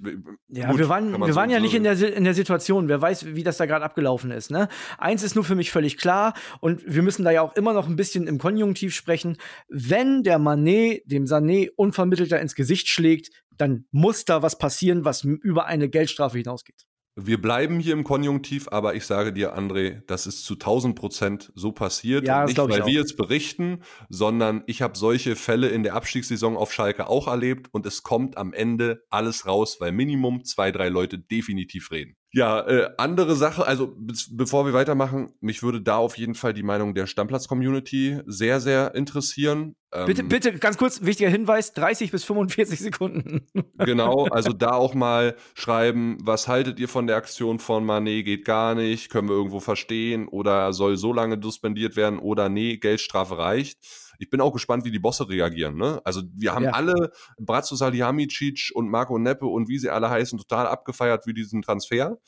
Ja, 0.49 0.71
Gut, 0.71 0.79
wir 0.79 0.89
waren, 0.89 1.13
wir 1.13 1.35
waren 1.35 1.51
ja 1.51 1.61
nicht 1.61 1.75
in 1.75 1.83
der, 1.83 2.01
in 2.17 2.25
der 2.25 2.33
Situation. 2.33 2.89
Wer 2.89 3.03
weiß, 3.03 3.35
wie 3.35 3.43
das 3.43 3.59
da 3.59 3.67
gerade 3.67 3.85
abgelaufen 3.85 4.31
ist. 4.31 4.51
Ne? 4.51 4.69
Eins 4.97 5.23
ist 5.23 5.35
nur 5.35 5.45
für 5.45 5.55
mich 5.55 5.71
völlig 5.71 5.99
klar 5.99 6.33
und 6.61 6.83
wir 6.87 7.03
müssen 7.03 7.23
da 7.23 7.31
ja 7.31 7.43
auch 7.43 7.55
immer 7.57 7.75
noch 7.75 7.87
ein 7.87 7.97
bisschen 7.97 8.27
im 8.27 8.39
Konjunktiv 8.39 8.95
sprechen. 8.95 9.37
Wenn 9.69 10.23
der 10.23 10.39
Manet 10.39 11.03
dem 11.05 11.27
Sané 11.27 11.69
unvermittelter 11.77 12.41
ins 12.41 12.55
Gesicht 12.55 12.89
schlägt, 12.89 13.29
dann 13.51 13.85
muss 13.91 14.25
da 14.25 14.41
was 14.41 14.57
passieren, 14.57 15.05
was 15.05 15.25
über 15.25 15.67
eine 15.67 15.91
Geldstrafe 15.91 16.39
hinausgeht. 16.39 16.87
Wir 17.17 17.43
bleiben 17.43 17.81
hier 17.81 17.93
im 17.93 18.05
Konjunktiv, 18.05 18.69
aber 18.71 18.95
ich 18.95 19.05
sage 19.05 19.33
dir, 19.33 19.57
André, 19.57 20.03
das 20.07 20.27
ist 20.27 20.45
zu 20.45 20.55
1000 20.55 20.95
Prozent 20.95 21.53
so 21.55 21.73
passiert. 21.73 22.27
Ja, 22.27 22.45
nicht, 22.45 22.57
weil 22.57 22.87
wir 22.87 22.93
jetzt 22.93 23.17
berichten, 23.17 23.83
sondern 24.09 24.63
ich 24.67 24.81
habe 24.81 24.97
solche 24.97 25.35
Fälle 25.35 25.69
in 25.69 25.83
der 25.83 25.95
Abstiegssaison 25.95 26.57
auf 26.57 26.73
Schalke 26.73 27.09
auch 27.09 27.27
erlebt 27.27 27.69
und 27.73 27.85
es 27.85 28.03
kommt 28.03 28.37
am 28.37 28.53
Ende 28.53 29.05
alles 29.11 29.47
raus, 29.47 29.79
weil 29.81 29.93
Minimum 29.93 30.45
zwei, 30.45 30.71
drei 30.71 30.89
Leute 30.89 31.19
definitiv 31.19 31.91
reden. 31.91 32.17
Ja, 32.33 32.61
äh, 32.61 32.91
andere 32.97 33.35
Sache, 33.35 33.67
also 33.67 33.97
bevor 34.31 34.65
wir 34.65 34.73
weitermachen, 34.73 35.33
mich 35.41 35.65
würde 35.65 35.81
da 35.81 35.97
auf 35.97 36.17
jeden 36.17 36.35
Fall 36.35 36.55
die 36.55 36.63
Meinung 36.63 36.95
der 36.95 37.09
Stammplatz-Community 37.09 38.21
sehr, 38.25 38.61
sehr 38.61 38.95
interessieren. 38.95 39.75
Ähm, 39.93 40.07
bitte, 40.07 40.23
bitte, 40.23 40.53
ganz 40.59 40.79
kurz, 40.79 41.03
wichtiger 41.03 41.29
Hinweis, 41.29 41.73
30 41.73 42.13
bis 42.13 42.23
45 42.25 42.79
Sekunden. 42.79 43.47
Genau, 43.79 44.27
also 44.27 44.53
da 44.53 44.73
auch 44.73 44.95
mal 44.95 45.37
schreiben, 45.55 46.19
was 46.23 46.49
haltet 46.49 46.79
ihr 46.79 46.89
von 46.89 47.07
der 47.07 47.17
Aktion 47.17 47.59
von 47.59 47.85
Manet, 47.85 48.27
geht 48.27 48.45
gar 48.45 48.75
nicht, 48.75 49.11
können 49.11 49.29
wir 49.29 49.35
irgendwo 49.35 49.59
verstehen 49.59 50.29
oder 50.29 50.75
soll 50.75 50.99
so 50.99 51.13
lange 51.15 51.41
suspendiert 51.43 51.97
werden 51.97 52.19
oder 52.19 52.51
nee, 52.51 52.77
Geldstrafe 52.77 53.39
reicht 53.39 53.79
ich 54.21 54.29
bin 54.29 54.43
auch 54.43 54.53
gespannt, 54.53 54.85
wie 54.85 54.91
die 54.91 54.99
Bosse 54.99 55.29
reagieren. 55.29 55.77
Ne? 55.77 56.01
Also 56.05 56.23
wir 56.35 56.55
haben 56.55 56.67
ja. 56.67 56.73
alle 56.73 57.11
Brazzo 57.39 57.75
Salihamidzic 57.75 58.71
und 58.75 58.91
Marco 58.91 59.19
Neppe 59.19 59.47
und 59.47 59.69
wie 59.69 59.79
sie 59.79 59.89
alle 59.89 60.11
heißen, 60.11 60.39
total 60.39 60.67
abgefeiert 60.67 61.25
für 61.25 61.33
diesen 61.33 61.63
Transfer. 61.63 62.19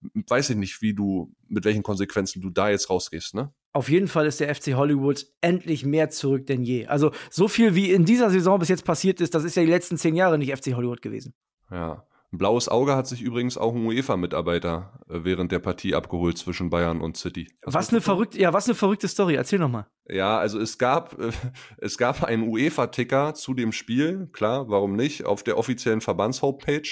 Weiß 0.00 0.50
ich 0.50 0.56
nicht, 0.56 0.80
wie 0.80 0.94
du, 0.94 1.32
mit 1.48 1.66
welchen 1.66 1.82
Konsequenzen 1.82 2.40
du 2.40 2.48
da 2.48 2.70
jetzt 2.70 2.88
rausgehst, 2.88 3.34
ne? 3.34 3.52
Auf 3.74 3.88
jeden 3.88 4.08
Fall 4.08 4.26
ist 4.26 4.40
der 4.40 4.54
FC 4.54 4.74
Hollywood 4.74 5.26
endlich 5.40 5.84
mehr 5.84 6.10
zurück 6.10 6.46
denn 6.46 6.62
je. 6.62 6.86
Also 6.86 7.12
so 7.30 7.46
viel 7.46 7.74
wie 7.74 7.90
in 7.90 8.04
dieser 8.04 8.30
Saison 8.30 8.58
bis 8.58 8.68
jetzt 8.68 8.84
passiert 8.84 9.20
ist, 9.20 9.34
das 9.34 9.44
ist 9.44 9.54
ja 9.54 9.62
die 9.62 9.70
letzten 9.70 9.98
zehn 9.98 10.14
Jahre 10.14 10.38
nicht 10.38 10.54
FC 10.54 10.74
Hollywood 10.74 11.02
gewesen. 11.02 11.34
Ja. 11.70 12.06
Ein 12.32 12.38
blaues 12.38 12.70
Auge 12.70 12.96
hat 12.96 13.06
sich 13.06 13.20
übrigens 13.20 13.58
auch 13.58 13.74
ein 13.74 13.84
UEFA-Mitarbeiter 13.84 14.98
äh, 15.10 15.18
während 15.22 15.52
der 15.52 15.58
Partie 15.58 15.94
abgeholt 15.94 16.38
zwischen 16.38 16.70
Bayern 16.70 17.02
und 17.02 17.18
City. 17.18 17.48
Was, 17.62 17.74
was 17.74 17.90
eine 17.90 18.00
verrückte, 18.00 18.40
ja, 18.40 18.54
was 18.54 18.66
eine 18.66 18.74
verrückte 18.74 19.06
Story. 19.06 19.34
Erzähl 19.34 19.58
noch 19.58 19.68
mal. 19.68 19.86
Ja, 20.08 20.38
also 20.38 20.58
es 20.58 20.78
gab, 20.78 21.20
äh, 21.20 21.30
es 21.76 21.98
gab 21.98 22.24
einen 22.24 22.48
UEFA-Ticker 22.48 23.34
zu 23.34 23.52
dem 23.52 23.70
Spiel, 23.70 24.30
klar, 24.32 24.70
warum 24.70 24.96
nicht, 24.96 25.26
auf 25.26 25.42
der 25.42 25.58
offiziellen 25.58 26.00
Verbands-Homepage. 26.00 26.88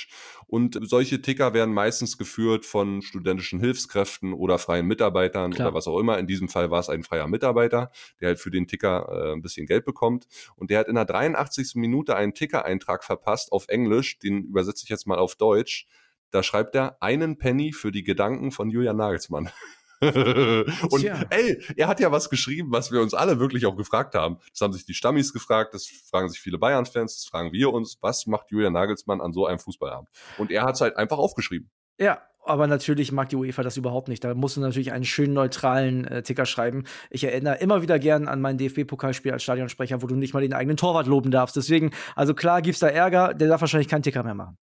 Und 0.51 0.81
solche 0.83 1.23
Ticker 1.23 1.55
werden 1.55 1.73
meistens 1.73 2.19
geführt 2.19 2.67
von 2.67 3.03
studentischen 3.03 3.61
Hilfskräften 3.61 4.33
oder 4.33 4.59
freien 4.59 4.85
Mitarbeitern 4.85 5.53
klar. 5.53 5.69
oder 5.69 5.77
was 5.77 5.87
auch 5.87 5.97
immer. 5.97 6.19
In 6.19 6.27
diesem 6.27 6.49
Fall 6.49 6.73
war 6.73 6.81
es 6.81 6.89
ein 6.89 7.05
freier 7.05 7.29
Mitarbeiter, 7.29 7.93
der 8.21 8.29
halt 8.29 8.41
für 8.41 8.51
den 8.51 8.67
Ticker 8.67 9.09
äh, 9.13 9.33
ein 9.33 9.43
bisschen 9.43 9.67
Geld 9.67 9.85
bekommt. 9.85 10.27
Und 10.57 10.71
der 10.71 10.81
hat 10.81 10.89
in 10.89 10.97
der 10.97 11.05
83. 11.05 11.77
Minute 11.77 12.17
einen 12.17 12.35
Ticker-Eintrag 12.35 13.05
verpasst 13.05 13.53
auf 13.53 13.69
Englisch, 13.69 14.19
den 14.19 14.43
übersetze 14.43 14.83
ich 14.83 14.91
jetzt 14.91 15.07
mal 15.07 15.21
auf 15.21 15.37
Deutsch. 15.37 15.87
Da 16.33 16.43
schreibt 16.43 16.75
er 16.75 17.01
einen 17.01 17.39
Penny 17.39 17.73
für 17.73 17.93
die 17.93 18.03
Gedanken 18.03 18.51
von 18.51 18.71
Julian 18.71 18.97
Nagelsmann. 18.97 19.51
und 20.01 21.01
Tja. 21.01 21.25
ey, 21.31 21.63
er 21.77 21.89
hat 21.89 22.01
ja 22.01 22.11
was 22.11 22.31
geschrieben, 22.31 22.73
was 22.73 22.91
wir 22.91 23.01
uns 23.01 23.15
alle 23.15 23.39
wirklich 23.39 23.67
auch 23.67 23.77
gefragt 23.77 24.15
haben. 24.15 24.39
Das 24.51 24.61
haben 24.61 24.73
sich 24.73 24.87
die 24.87 24.95
Stammis 24.95 25.33
gefragt, 25.33 25.75
das 25.75 25.87
fragen 26.09 26.29
sich 26.29 26.41
viele 26.41 26.59
Bayern-Fans, 26.59 27.17
das 27.17 27.25
fragen 27.27 27.53
wir 27.53 27.73
uns, 27.73 27.99
was 28.01 28.27
macht 28.27 28.51
Julian 28.51 28.73
Nagelsmann 28.73 29.21
an 29.21 29.33
so 29.33 29.47
einem 29.47 29.59
Fußballabend? 29.59 30.09
Und 30.39 30.51
er 30.51 30.63
hat 30.63 30.75
es 30.75 30.81
halt 30.81 30.97
einfach 30.97 31.19
aufgeschrieben. 31.19 31.71
Ja, 31.99 32.23
aber 32.45 32.67
natürlich 32.67 33.13
mag 33.13 33.29
die 33.29 33.37
UEFA 33.37 33.63
das 33.63 33.77
überhaupt 33.77 34.09
nicht. 34.09 34.25
Da 34.25 34.35
musst 34.35 34.57
du 34.57 34.61
natürlich 34.61 34.93
einen 34.93 35.05
schönen 35.05 35.35
neutralen 35.35 36.07
äh, 36.07 36.23
Ticker 36.23 36.47
schreiben. 36.47 36.85
Ich 37.11 37.25
erinnere 37.25 37.57
immer 37.57 37.83
wieder 37.83 37.99
gern 37.99 38.29
an 38.29 38.41
mein 38.41 38.57
DFB-Pokalspiel 38.57 39.33
als 39.33 39.43
Stadionsprecher, 39.43 40.03
wo 40.03 40.07
du 40.07 40.17
nicht 40.17 40.33
mal 40.33 40.41
den 40.41 40.55
eigenen 40.55 40.77
Torwart 40.77 41.07
loben 41.07 41.31
darfst. 41.31 41.57
Deswegen, 41.57 41.91
also 42.17 42.35
klar 42.35 42.63
gibt's 42.63 42.81
da 42.81 42.89
Ärger, 42.89 43.35
der 43.35 43.49
darf 43.49 43.61
wahrscheinlich 43.61 43.89
keinen 43.89 44.03
Ticker 44.03 44.23
mehr 44.23 44.35
machen. 44.35 44.57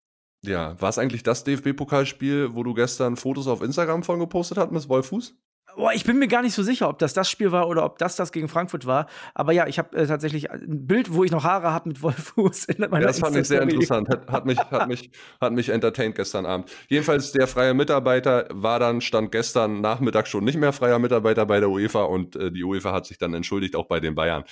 Ja, 0.44 0.80
war 0.80 0.88
es 0.88 0.98
eigentlich 0.98 1.22
das 1.22 1.44
DFB-Pokalspiel, 1.44 2.54
wo 2.54 2.62
du 2.62 2.74
gestern 2.74 3.16
Fotos 3.16 3.46
auf 3.48 3.62
Instagram 3.62 4.02
von 4.04 4.20
gepostet 4.20 4.58
hast 4.58 4.70
mit 4.70 4.88
Wolfuß? 4.88 5.36
Boah, 5.78 5.92
ich 5.92 6.02
bin 6.02 6.18
mir 6.18 6.26
gar 6.26 6.42
nicht 6.42 6.54
so 6.54 6.64
sicher, 6.64 6.88
ob 6.88 6.98
das 6.98 7.14
das 7.14 7.30
Spiel 7.30 7.52
war 7.52 7.68
oder 7.68 7.84
ob 7.84 7.98
das 7.98 8.16
das 8.16 8.32
gegen 8.32 8.48
Frankfurt 8.48 8.84
war. 8.84 9.06
Aber 9.32 9.52
ja, 9.52 9.68
ich 9.68 9.78
habe 9.78 9.96
äh, 9.96 10.08
tatsächlich 10.08 10.50
ein 10.50 10.88
Bild, 10.88 11.14
wo 11.14 11.22
ich 11.22 11.30
noch 11.30 11.44
Haare 11.44 11.70
habe 11.70 11.90
mit 11.90 12.02
Wolfuß 12.02 12.64
in 12.64 12.80
meiner 12.80 13.02
ja, 13.02 13.06
Das 13.06 13.20
fand 13.20 13.36
ich 13.36 13.46
sehr 13.46 13.62
interessant. 13.62 14.08
Hat, 14.08 14.28
hat, 14.28 14.44
mich, 14.44 14.58
hat, 14.58 14.88
mich, 14.88 15.12
hat 15.40 15.52
mich 15.52 15.68
entertained 15.68 16.16
gestern 16.16 16.46
Abend. 16.46 16.68
Jedenfalls 16.88 17.30
der 17.30 17.46
freie 17.46 17.74
Mitarbeiter 17.74 18.48
war 18.50 18.80
dann, 18.80 19.00
stand 19.00 19.30
gestern 19.30 19.80
Nachmittag 19.80 20.26
schon 20.26 20.42
nicht 20.42 20.58
mehr 20.58 20.72
freier 20.72 20.98
Mitarbeiter 20.98 21.46
bei 21.46 21.60
der 21.60 21.70
UEFA 21.70 22.02
und 22.02 22.34
äh, 22.34 22.50
die 22.50 22.64
UEFA 22.64 22.92
hat 22.92 23.06
sich 23.06 23.18
dann 23.18 23.32
entschuldigt, 23.32 23.76
auch 23.76 23.86
bei 23.86 24.00
den 24.00 24.16
Bayern. 24.16 24.42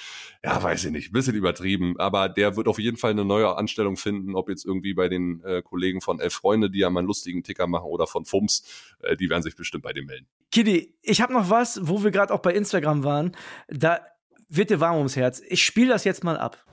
Ja, 0.44 0.62
weiß 0.62 0.84
ich 0.84 0.92
nicht, 0.92 1.12
bisschen 1.12 1.34
übertrieben. 1.34 1.98
Aber 1.98 2.28
der 2.28 2.56
wird 2.56 2.68
auf 2.68 2.78
jeden 2.78 2.98
Fall 2.98 3.10
eine 3.10 3.24
neue 3.24 3.56
Anstellung 3.56 3.96
finden, 3.96 4.36
ob 4.36 4.48
jetzt 4.48 4.64
irgendwie 4.64 4.94
bei 4.94 5.08
den 5.08 5.42
äh, 5.42 5.60
Kollegen 5.60 6.00
von 6.00 6.20
Elf 6.20 6.34
Freunde, 6.34 6.70
die 6.70 6.78
ja 6.78 6.90
mal 6.90 7.00
einen 7.00 7.08
lustigen 7.08 7.42
Ticker 7.42 7.66
machen, 7.66 7.86
oder 7.86 8.06
von 8.06 8.24
FUMS, 8.24 8.94
äh, 9.02 9.16
die 9.16 9.28
werden 9.28 9.42
sich 9.42 9.56
bestimmt 9.56 9.82
bei 9.82 9.92
dem 9.92 10.06
melden. 10.06 10.28
Kiddy, 10.52 10.94
ich 11.02 11.20
habe 11.20 11.32
noch 11.32 11.50
was, 11.50 11.80
wo 11.82 12.02
wir 12.02 12.10
gerade 12.10 12.32
auch 12.32 12.40
bei 12.40 12.52
Instagram 12.52 13.04
waren. 13.04 13.32
Da 13.68 14.00
wird 14.48 14.70
dir 14.70 14.80
warm 14.80 14.96
ums 14.96 15.16
Herz. 15.16 15.42
Ich 15.48 15.64
spiele 15.64 15.90
das 15.90 16.04
jetzt 16.04 16.24
mal 16.24 16.38
ab. 16.38 16.64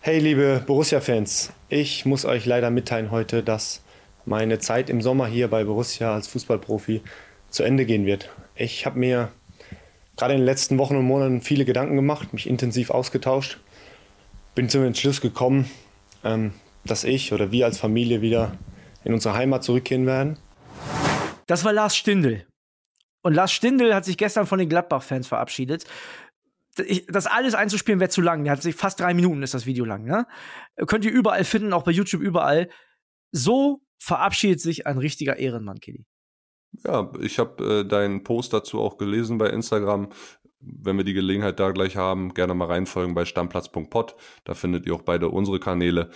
Hey, 0.00 0.20
liebe 0.20 0.62
Borussia-Fans, 0.66 1.52
ich 1.68 2.04
muss 2.04 2.24
euch 2.24 2.46
leider 2.46 2.70
mitteilen 2.70 3.10
heute, 3.10 3.42
dass 3.42 3.82
meine 4.24 4.58
Zeit 4.58 4.88
im 4.88 5.02
Sommer 5.02 5.26
hier 5.26 5.48
bei 5.48 5.64
Borussia 5.64 6.14
als 6.14 6.28
Fußballprofi 6.28 7.02
zu 7.50 7.62
Ende 7.62 7.86
gehen 7.86 8.06
wird. 8.06 8.30
Ich 8.54 8.86
habe 8.86 8.98
mir 8.98 9.32
gerade 10.16 10.34
in 10.34 10.40
den 10.40 10.46
letzten 10.46 10.78
Wochen 10.78 10.96
und 10.96 11.04
Monaten 11.04 11.40
viele 11.40 11.64
Gedanken 11.64 11.96
gemacht, 11.96 12.32
mich 12.32 12.48
intensiv 12.48 12.90
ausgetauscht, 12.90 13.58
bin 14.54 14.68
zum 14.68 14.84
Entschluss 14.84 15.20
gekommen, 15.20 15.70
ähm, 16.24 16.52
dass 16.84 17.04
ich 17.04 17.32
oder 17.32 17.50
wir 17.50 17.66
als 17.66 17.78
Familie 17.78 18.20
wieder 18.20 18.52
in 19.04 19.12
unsere 19.12 19.34
Heimat 19.34 19.64
zurückkehren 19.64 20.06
werden. 20.06 20.38
Das 21.46 21.64
war 21.64 21.72
Lars 21.72 21.96
Stindl. 21.96 22.46
Und 23.26 23.34
Lars 23.34 23.50
Stindl 23.50 23.92
hat 23.92 24.04
sich 24.04 24.16
gestern 24.16 24.46
von 24.46 24.60
den 24.60 24.68
Gladbach-Fans 24.68 25.26
verabschiedet. 25.26 25.84
das 27.08 27.26
alles 27.26 27.56
einzuspielen 27.56 27.98
wäre 27.98 28.08
zu 28.08 28.20
lang. 28.20 28.44
Der 28.44 28.52
hat 28.52 28.62
sich 28.62 28.76
fast 28.76 29.00
drei 29.00 29.14
Minuten 29.14 29.42
ist 29.42 29.52
das 29.52 29.66
Video 29.66 29.84
lang. 29.84 30.04
Ne? 30.04 30.28
Könnt 30.86 31.04
ihr 31.04 31.10
überall 31.10 31.42
finden, 31.42 31.72
auch 31.72 31.82
bei 31.82 31.90
YouTube 31.90 32.22
überall. 32.22 32.68
So 33.32 33.80
verabschiedet 33.98 34.60
sich 34.60 34.86
ein 34.86 34.96
richtiger 34.96 35.38
Ehrenmann, 35.38 35.80
Kelly. 35.80 36.06
Ja, 36.84 37.10
ich 37.20 37.40
habe 37.40 37.80
äh, 37.80 37.84
deinen 37.84 38.22
Post 38.22 38.52
dazu 38.52 38.80
auch 38.80 38.96
gelesen 38.96 39.38
bei 39.38 39.50
Instagram. 39.50 40.10
Wenn 40.60 40.96
wir 40.96 41.04
die 41.04 41.12
Gelegenheit 41.12 41.58
da 41.58 41.72
gleich 41.72 41.96
haben, 41.96 42.32
gerne 42.32 42.54
mal 42.54 42.66
reinfolgen 42.66 43.16
bei 43.16 43.24
stammplatz.pod. 43.24 44.14
Da 44.44 44.54
findet 44.54 44.86
ihr 44.86 44.94
auch 44.94 45.02
beide 45.02 45.30
unsere 45.30 45.58
Kanäle 45.58 46.10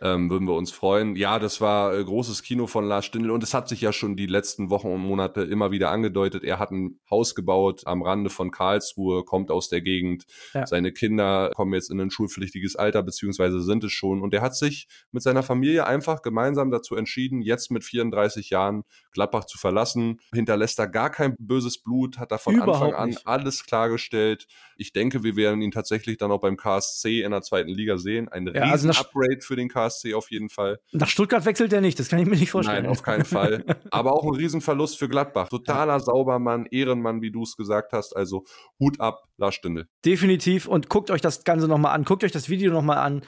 ähm, 0.00 0.30
würden 0.30 0.46
wir 0.46 0.54
uns 0.54 0.70
freuen. 0.70 1.16
Ja, 1.16 1.38
das 1.38 1.60
war 1.60 1.94
äh, 1.94 2.04
großes 2.04 2.42
Kino 2.42 2.66
von 2.66 2.84
Lars 2.84 3.04
Stindl 3.04 3.30
und 3.30 3.42
es 3.42 3.54
hat 3.54 3.68
sich 3.68 3.80
ja 3.80 3.92
schon 3.92 4.16
die 4.16 4.26
letzten 4.26 4.70
Wochen 4.70 4.88
und 4.88 5.00
Monate 5.00 5.42
immer 5.42 5.70
wieder 5.70 5.90
angedeutet. 5.90 6.44
Er 6.44 6.58
hat 6.58 6.70
ein 6.70 7.00
Haus 7.10 7.34
gebaut 7.34 7.82
am 7.86 8.02
Rande 8.02 8.30
von 8.30 8.50
Karlsruhe, 8.50 9.24
kommt 9.24 9.50
aus 9.50 9.68
der 9.68 9.80
Gegend. 9.80 10.24
Ja. 10.54 10.66
Seine 10.66 10.92
Kinder 10.92 11.50
kommen 11.54 11.74
jetzt 11.74 11.90
in 11.90 12.00
ein 12.00 12.10
schulpflichtiges 12.10 12.76
Alter, 12.76 13.02
beziehungsweise 13.02 13.60
sind 13.62 13.84
es 13.84 13.92
schon. 13.92 14.22
Und 14.22 14.34
er 14.34 14.42
hat 14.42 14.56
sich 14.56 14.86
mit 15.10 15.22
seiner 15.22 15.42
Familie 15.42 15.86
einfach 15.86 16.22
gemeinsam 16.22 16.70
dazu 16.70 16.94
entschieden, 16.94 17.42
jetzt 17.42 17.70
mit 17.70 17.84
34 17.84 18.50
Jahren 18.50 18.84
Gladbach 19.12 19.44
zu 19.44 19.58
verlassen. 19.58 20.20
Hinterlässt 20.32 20.78
da 20.78 20.86
gar 20.86 21.10
kein 21.10 21.34
böses 21.38 21.78
Blut, 21.82 22.18
hat 22.18 22.30
da 22.30 22.38
von 22.38 22.54
Überhaupt 22.54 22.82
Anfang 22.82 22.94
an 22.94 23.08
nicht. 23.10 23.26
alles 23.26 23.64
klargestellt. 23.64 24.46
Ich 24.76 24.92
denke, 24.92 25.24
wir 25.24 25.34
werden 25.34 25.60
ihn 25.60 25.72
tatsächlich 25.72 26.18
dann 26.18 26.30
auch 26.30 26.40
beim 26.40 26.56
KSC 26.56 27.22
in 27.22 27.32
der 27.32 27.42
zweiten 27.42 27.70
Liga 27.70 27.98
sehen. 27.98 28.28
Ein 28.28 28.46
ja, 28.46 28.70
riesen 28.70 28.90
also 28.90 29.00
Upgrade 29.00 29.40
für 29.40 29.56
den 29.56 29.68
KSC 29.68 29.87
auf 30.14 30.30
jeden 30.30 30.48
Fall. 30.48 30.78
Nach 30.92 31.08
Stuttgart 31.08 31.44
wechselt 31.44 31.72
er 31.72 31.80
nicht, 31.80 31.98
das 31.98 32.08
kann 32.08 32.18
ich 32.18 32.26
mir 32.26 32.36
nicht 32.36 32.50
vorstellen. 32.50 32.84
Nein, 32.84 32.92
auf 32.92 33.02
keinen 33.02 33.24
Fall. 33.24 33.64
Aber 33.90 34.12
auch 34.12 34.24
ein 34.24 34.34
Riesenverlust 34.34 34.98
für 34.98 35.08
Gladbach. 35.08 35.48
Totaler. 35.48 36.00
Saubermann, 36.00 36.66
Ehrenmann, 36.70 37.22
wie 37.22 37.30
du 37.30 37.42
es 37.42 37.56
gesagt 37.56 37.92
hast. 37.92 38.16
Also 38.16 38.44
Hut 38.80 39.00
ab, 39.00 39.24
Lars 39.36 39.54
Stindl. 39.54 39.88
Definitiv. 40.04 40.66
Und 40.66 40.88
guckt 40.88 41.10
euch 41.10 41.20
das 41.20 41.44
Ganze 41.44 41.68
nochmal 41.68 41.94
an. 41.94 42.04
Guckt 42.04 42.24
euch 42.24 42.32
das 42.32 42.48
Video 42.48 42.72
nochmal 42.72 42.98
an 42.98 43.22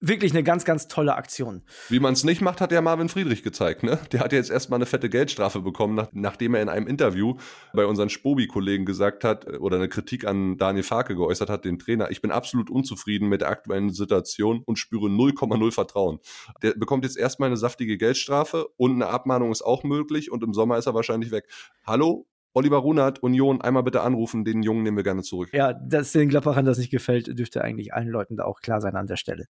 wirklich 0.00 0.32
eine 0.32 0.42
ganz, 0.42 0.64
ganz 0.64 0.88
tolle 0.88 1.14
Aktion. 1.14 1.62
Wie 1.88 2.00
man 2.00 2.14
es 2.14 2.24
nicht 2.24 2.40
macht, 2.40 2.60
hat 2.60 2.72
ja 2.72 2.80
Marvin 2.80 3.08
Friedrich 3.08 3.42
gezeigt. 3.42 3.82
Ne? 3.82 3.98
Der 4.12 4.20
hat 4.20 4.32
jetzt 4.32 4.50
erstmal 4.50 4.78
eine 4.78 4.86
fette 4.86 5.10
Geldstrafe 5.10 5.60
bekommen, 5.60 5.94
nach, 5.94 6.08
nachdem 6.12 6.54
er 6.54 6.62
in 6.62 6.68
einem 6.68 6.86
Interview 6.86 7.36
bei 7.72 7.86
unseren 7.86 8.08
Spobi-Kollegen 8.08 8.86
gesagt 8.86 9.24
hat 9.24 9.46
äh, 9.46 9.58
oder 9.58 9.76
eine 9.76 9.88
Kritik 9.88 10.26
an 10.26 10.56
Daniel 10.56 10.82
Farke 10.84 11.14
geäußert 11.14 11.50
hat, 11.50 11.64
den 11.64 11.78
Trainer. 11.78 12.10
Ich 12.10 12.22
bin 12.22 12.30
absolut 12.30 12.70
unzufrieden 12.70 13.28
mit 13.28 13.42
der 13.42 13.50
aktuellen 13.50 13.90
Situation 13.90 14.62
und 14.64 14.78
spüre 14.78 15.06
0,0 15.06 15.72
Vertrauen. 15.72 16.18
Der 16.62 16.72
bekommt 16.72 17.04
jetzt 17.04 17.18
erstmal 17.18 17.48
eine 17.48 17.56
saftige 17.56 17.98
Geldstrafe 17.98 18.68
und 18.76 18.94
eine 18.94 19.08
Abmahnung 19.08 19.52
ist 19.52 19.62
auch 19.62 19.84
möglich 19.84 20.32
und 20.32 20.42
im 20.42 20.54
Sommer 20.54 20.78
ist 20.78 20.86
er 20.86 20.94
wahrscheinlich 20.94 21.30
weg. 21.30 21.46
Hallo, 21.86 22.26
Oliver 22.52 22.78
Runert, 22.78 23.22
Union, 23.22 23.60
einmal 23.60 23.84
bitte 23.84 24.00
anrufen, 24.00 24.44
den 24.44 24.62
Jungen 24.62 24.82
nehmen 24.82 24.96
wir 24.96 25.04
gerne 25.04 25.22
zurück. 25.22 25.50
Ja, 25.52 25.72
dass 25.72 26.12
den 26.12 26.28
Gladbachern 26.28 26.64
das 26.64 26.78
nicht 26.78 26.90
gefällt, 26.90 27.38
dürfte 27.38 27.62
eigentlich 27.62 27.94
allen 27.94 28.08
Leuten 28.08 28.36
da 28.36 28.44
auch 28.44 28.60
klar 28.60 28.80
sein 28.80 28.96
an 28.96 29.06
der 29.06 29.16
Stelle. 29.16 29.46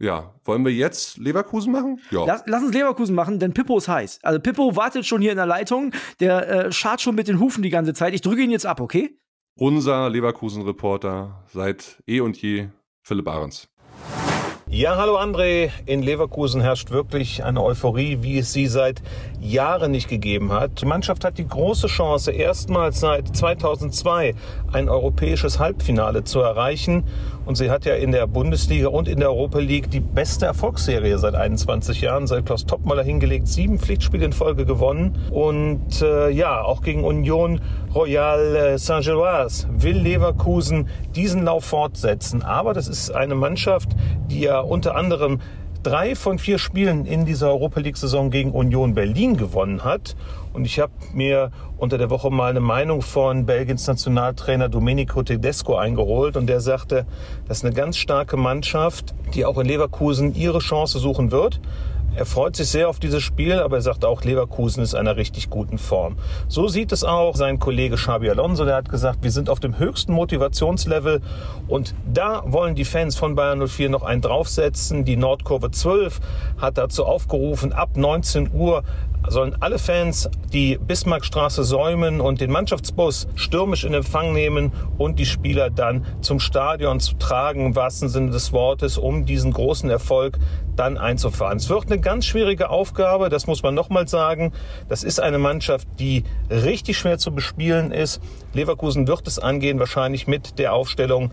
Ja, 0.00 0.34
wollen 0.44 0.64
wir 0.64 0.72
jetzt 0.72 1.18
Leverkusen 1.18 1.72
machen? 1.72 2.00
Ja. 2.10 2.24
Lass, 2.24 2.42
lass, 2.46 2.62
uns 2.64 2.74
Leverkusen 2.74 3.14
machen, 3.14 3.38
denn 3.38 3.54
Pippo 3.54 3.78
ist 3.78 3.88
heiß. 3.88 4.18
Also 4.22 4.40
Pippo 4.40 4.76
wartet 4.76 5.06
schon 5.06 5.22
hier 5.22 5.30
in 5.30 5.36
der 5.36 5.46
Leitung, 5.46 5.92
der 6.20 6.48
äh, 6.48 6.72
schart 6.72 7.00
schon 7.00 7.14
mit 7.14 7.28
den 7.28 7.38
Hufen 7.38 7.62
die 7.62 7.70
ganze 7.70 7.94
Zeit. 7.94 8.12
Ich 8.12 8.20
drücke 8.20 8.42
ihn 8.42 8.50
jetzt 8.50 8.66
ab, 8.66 8.80
okay? 8.80 9.16
Unser 9.56 10.10
Leverkusen-Reporter 10.10 11.44
seit 11.46 12.02
eh 12.08 12.20
und 12.20 12.36
je, 12.42 12.68
Philipp 13.02 13.28
Ahrens. 13.28 13.68
Ja, 14.70 14.96
hallo 14.96 15.18
André. 15.18 15.70
In 15.84 16.02
Leverkusen 16.02 16.62
herrscht 16.62 16.90
wirklich 16.90 17.44
eine 17.44 17.62
Euphorie, 17.62 18.18
wie 18.22 18.38
es 18.38 18.54
sie 18.54 18.66
seit 18.66 19.02
Jahren 19.38 19.90
nicht 19.90 20.08
gegeben 20.08 20.52
hat. 20.52 20.80
Die 20.80 20.86
Mannschaft 20.86 21.22
hat 21.24 21.36
die 21.36 21.46
große 21.46 21.86
Chance, 21.86 22.32
erstmals 22.32 22.98
seit 22.98 23.36
2002 23.36 24.34
ein 24.72 24.88
europäisches 24.88 25.58
Halbfinale 25.58 26.24
zu 26.24 26.40
erreichen. 26.40 27.04
Und 27.44 27.56
sie 27.56 27.70
hat 27.70 27.84
ja 27.84 27.94
in 27.94 28.10
der 28.10 28.26
Bundesliga 28.26 28.88
und 28.88 29.06
in 29.06 29.20
der 29.20 29.28
Europa 29.28 29.58
League 29.58 29.90
die 29.90 30.00
beste 30.00 30.46
Erfolgsserie 30.46 31.18
seit 31.18 31.34
21 31.34 32.00
Jahren, 32.00 32.26
seit 32.26 32.46
Klaus 32.46 32.64
Toppmöller 32.64 33.02
hingelegt, 33.02 33.46
sieben 33.48 33.78
Pflichtspiele 33.78 34.24
in 34.24 34.32
Folge 34.32 34.64
gewonnen. 34.64 35.18
Und 35.30 36.00
äh, 36.00 36.30
ja, 36.30 36.62
auch 36.62 36.80
gegen 36.80 37.04
Union 37.04 37.60
Royal 37.94 38.56
äh, 38.56 38.78
Saint-Gilloise 38.78 39.68
will 39.70 39.98
Leverkusen 39.98 40.88
diesen 41.14 41.44
Lauf 41.44 41.66
fortsetzen. 41.66 42.42
Aber 42.42 42.72
das 42.72 42.88
ist 42.88 43.10
eine 43.10 43.34
Mannschaft, 43.34 43.90
die 44.30 44.40
ja 44.40 44.53
unter 44.60 44.96
anderem 44.96 45.40
drei 45.84 46.14
von 46.14 46.38
vier 46.38 46.58
Spielen 46.58 47.04
in 47.04 47.26
dieser 47.26 47.48
Europa 47.48 47.78
League-Saison 47.78 48.30
gegen 48.30 48.52
Union 48.52 48.94
Berlin 48.94 49.36
gewonnen 49.36 49.84
hat. 49.84 50.16
Und 50.52 50.64
ich 50.64 50.80
habe 50.80 50.92
mir 51.12 51.50
unter 51.76 51.98
der 51.98 52.10
Woche 52.10 52.30
mal 52.30 52.50
eine 52.50 52.60
Meinung 52.60 53.02
von 53.02 53.44
Belgiens 53.44 53.86
Nationaltrainer 53.86 54.68
Domenico 54.68 55.22
Tedesco 55.22 55.76
eingeholt 55.76 56.36
und 56.36 56.46
der 56.46 56.60
sagte, 56.60 57.06
das 57.46 57.58
ist 57.58 57.64
eine 57.64 57.74
ganz 57.74 57.98
starke 57.98 58.36
Mannschaft, 58.36 59.14
die 59.34 59.44
auch 59.44 59.58
in 59.58 59.66
Leverkusen 59.66 60.34
ihre 60.34 60.60
Chance 60.60 60.98
suchen 60.98 61.30
wird. 61.30 61.60
Er 62.16 62.26
freut 62.26 62.54
sich 62.54 62.68
sehr 62.68 62.88
auf 62.88 63.00
dieses 63.00 63.24
Spiel, 63.24 63.54
aber 63.54 63.78
er 63.78 63.82
sagt 63.82 64.04
auch, 64.04 64.22
Leverkusen 64.22 64.84
ist 64.84 64.92
in 64.92 65.00
einer 65.00 65.16
richtig 65.16 65.50
guten 65.50 65.78
Form. 65.78 66.14
So 66.46 66.68
sieht 66.68 66.92
es 66.92 67.02
auch 67.02 67.34
sein 67.34 67.58
Kollege 67.58 67.96
Xabi 67.96 68.30
Alonso, 68.30 68.64
der 68.64 68.76
hat 68.76 68.88
gesagt, 68.88 69.24
wir 69.24 69.32
sind 69.32 69.50
auf 69.50 69.58
dem 69.58 69.80
höchsten 69.80 70.12
Motivationslevel 70.12 71.20
und 71.66 71.96
da 72.12 72.44
wollen 72.46 72.76
die 72.76 72.84
Fans 72.84 73.16
von 73.16 73.34
Bayern 73.34 73.66
04 73.66 73.90
noch 73.90 74.04
einen 74.04 74.22
draufsetzen. 74.22 75.04
Die 75.04 75.16
Nordkurve 75.16 75.72
12 75.72 76.20
hat 76.56 76.78
dazu 76.78 77.04
aufgerufen, 77.04 77.72
ab 77.72 77.96
19 77.96 78.52
Uhr 78.54 78.84
sollen 79.28 79.56
alle 79.60 79.78
Fans 79.78 80.28
die 80.52 80.78
Bismarckstraße 80.78 81.64
säumen 81.64 82.20
und 82.20 82.40
den 82.40 82.50
Mannschaftsbus 82.50 83.26
stürmisch 83.34 83.84
in 83.84 83.94
Empfang 83.94 84.32
nehmen 84.32 84.72
und 84.98 85.18
die 85.18 85.26
Spieler 85.26 85.70
dann 85.70 86.04
zum 86.20 86.40
Stadion 86.40 87.00
zu 87.00 87.14
tragen, 87.14 87.66
im 87.66 87.76
wahrsten 87.76 88.08
Sinne 88.08 88.30
des 88.30 88.52
Wortes, 88.52 88.98
um 88.98 89.24
diesen 89.24 89.52
großen 89.52 89.88
Erfolg 89.90 90.38
dann 90.76 90.98
einzufahren. 90.98 91.56
Es 91.56 91.68
wird 91.68 91.86
eine 91.86 92.00
ganz 92.00 92.26
schwierige 92.26 92.70
Aufgabe, 92.70 93.28
das 93.28 93.46
muss 93.46 93.62
man 93.62 93.74
nochmal 93.74 94.08
sagen. 94.08 94.52
Das 94.88 95.04
ist 95.04 95.20
eine 95.20 95.38
Mannschaft, 95.38 95.88
die 95.98 96.24
richtig 96.50 96.98
schwer 96.98 97.18
zu 97.18 97.32
bespielen 97.32 97.92
ist. 97.92 98.20
Leverkusen 98.52 99.06
wird 99.08 99.26
es 99.26 99.38
angehen, 99.38 99.78
wahrscheinlich 99.78 100.26
mit 100.26 100.58
der 100.58 100.72
Aufstellung 100.72 101.30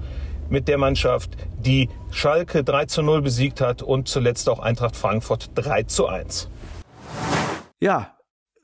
mit 0.49 0.67
der 0.67 0.77
Mannschaft, 0.77 1.29
die 1.59 1.87
Schalke 2.11 2.63
3 2.65 2.85
zu 2.85 3.01
0 3.01 3.21
besiegt 3.21 3.61
hat 3.61 3.81
und 3.81 4.09
zuletzt 4.09 4.49
auch 4.49 4.59
Eintracht 4.59 4.97
Frankfurt 4.97 5.49
3 5.55 5.83
zu 5.83 6.07
1 6.07 6.49
ja, 7.81 8.17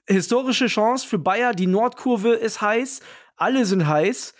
historische 0.07 0.67
Chance 0.67 1.05
für 1.05 1.19
Bayer. 1.19 1.53
Die 1.53 1.67
Nordkurve 1.67 2.33
ist 2.33 2.61
heiß, 2.61 3.01
alle 3.35 3.65
sind 3.65 3.87
heiß. 3.87 4.33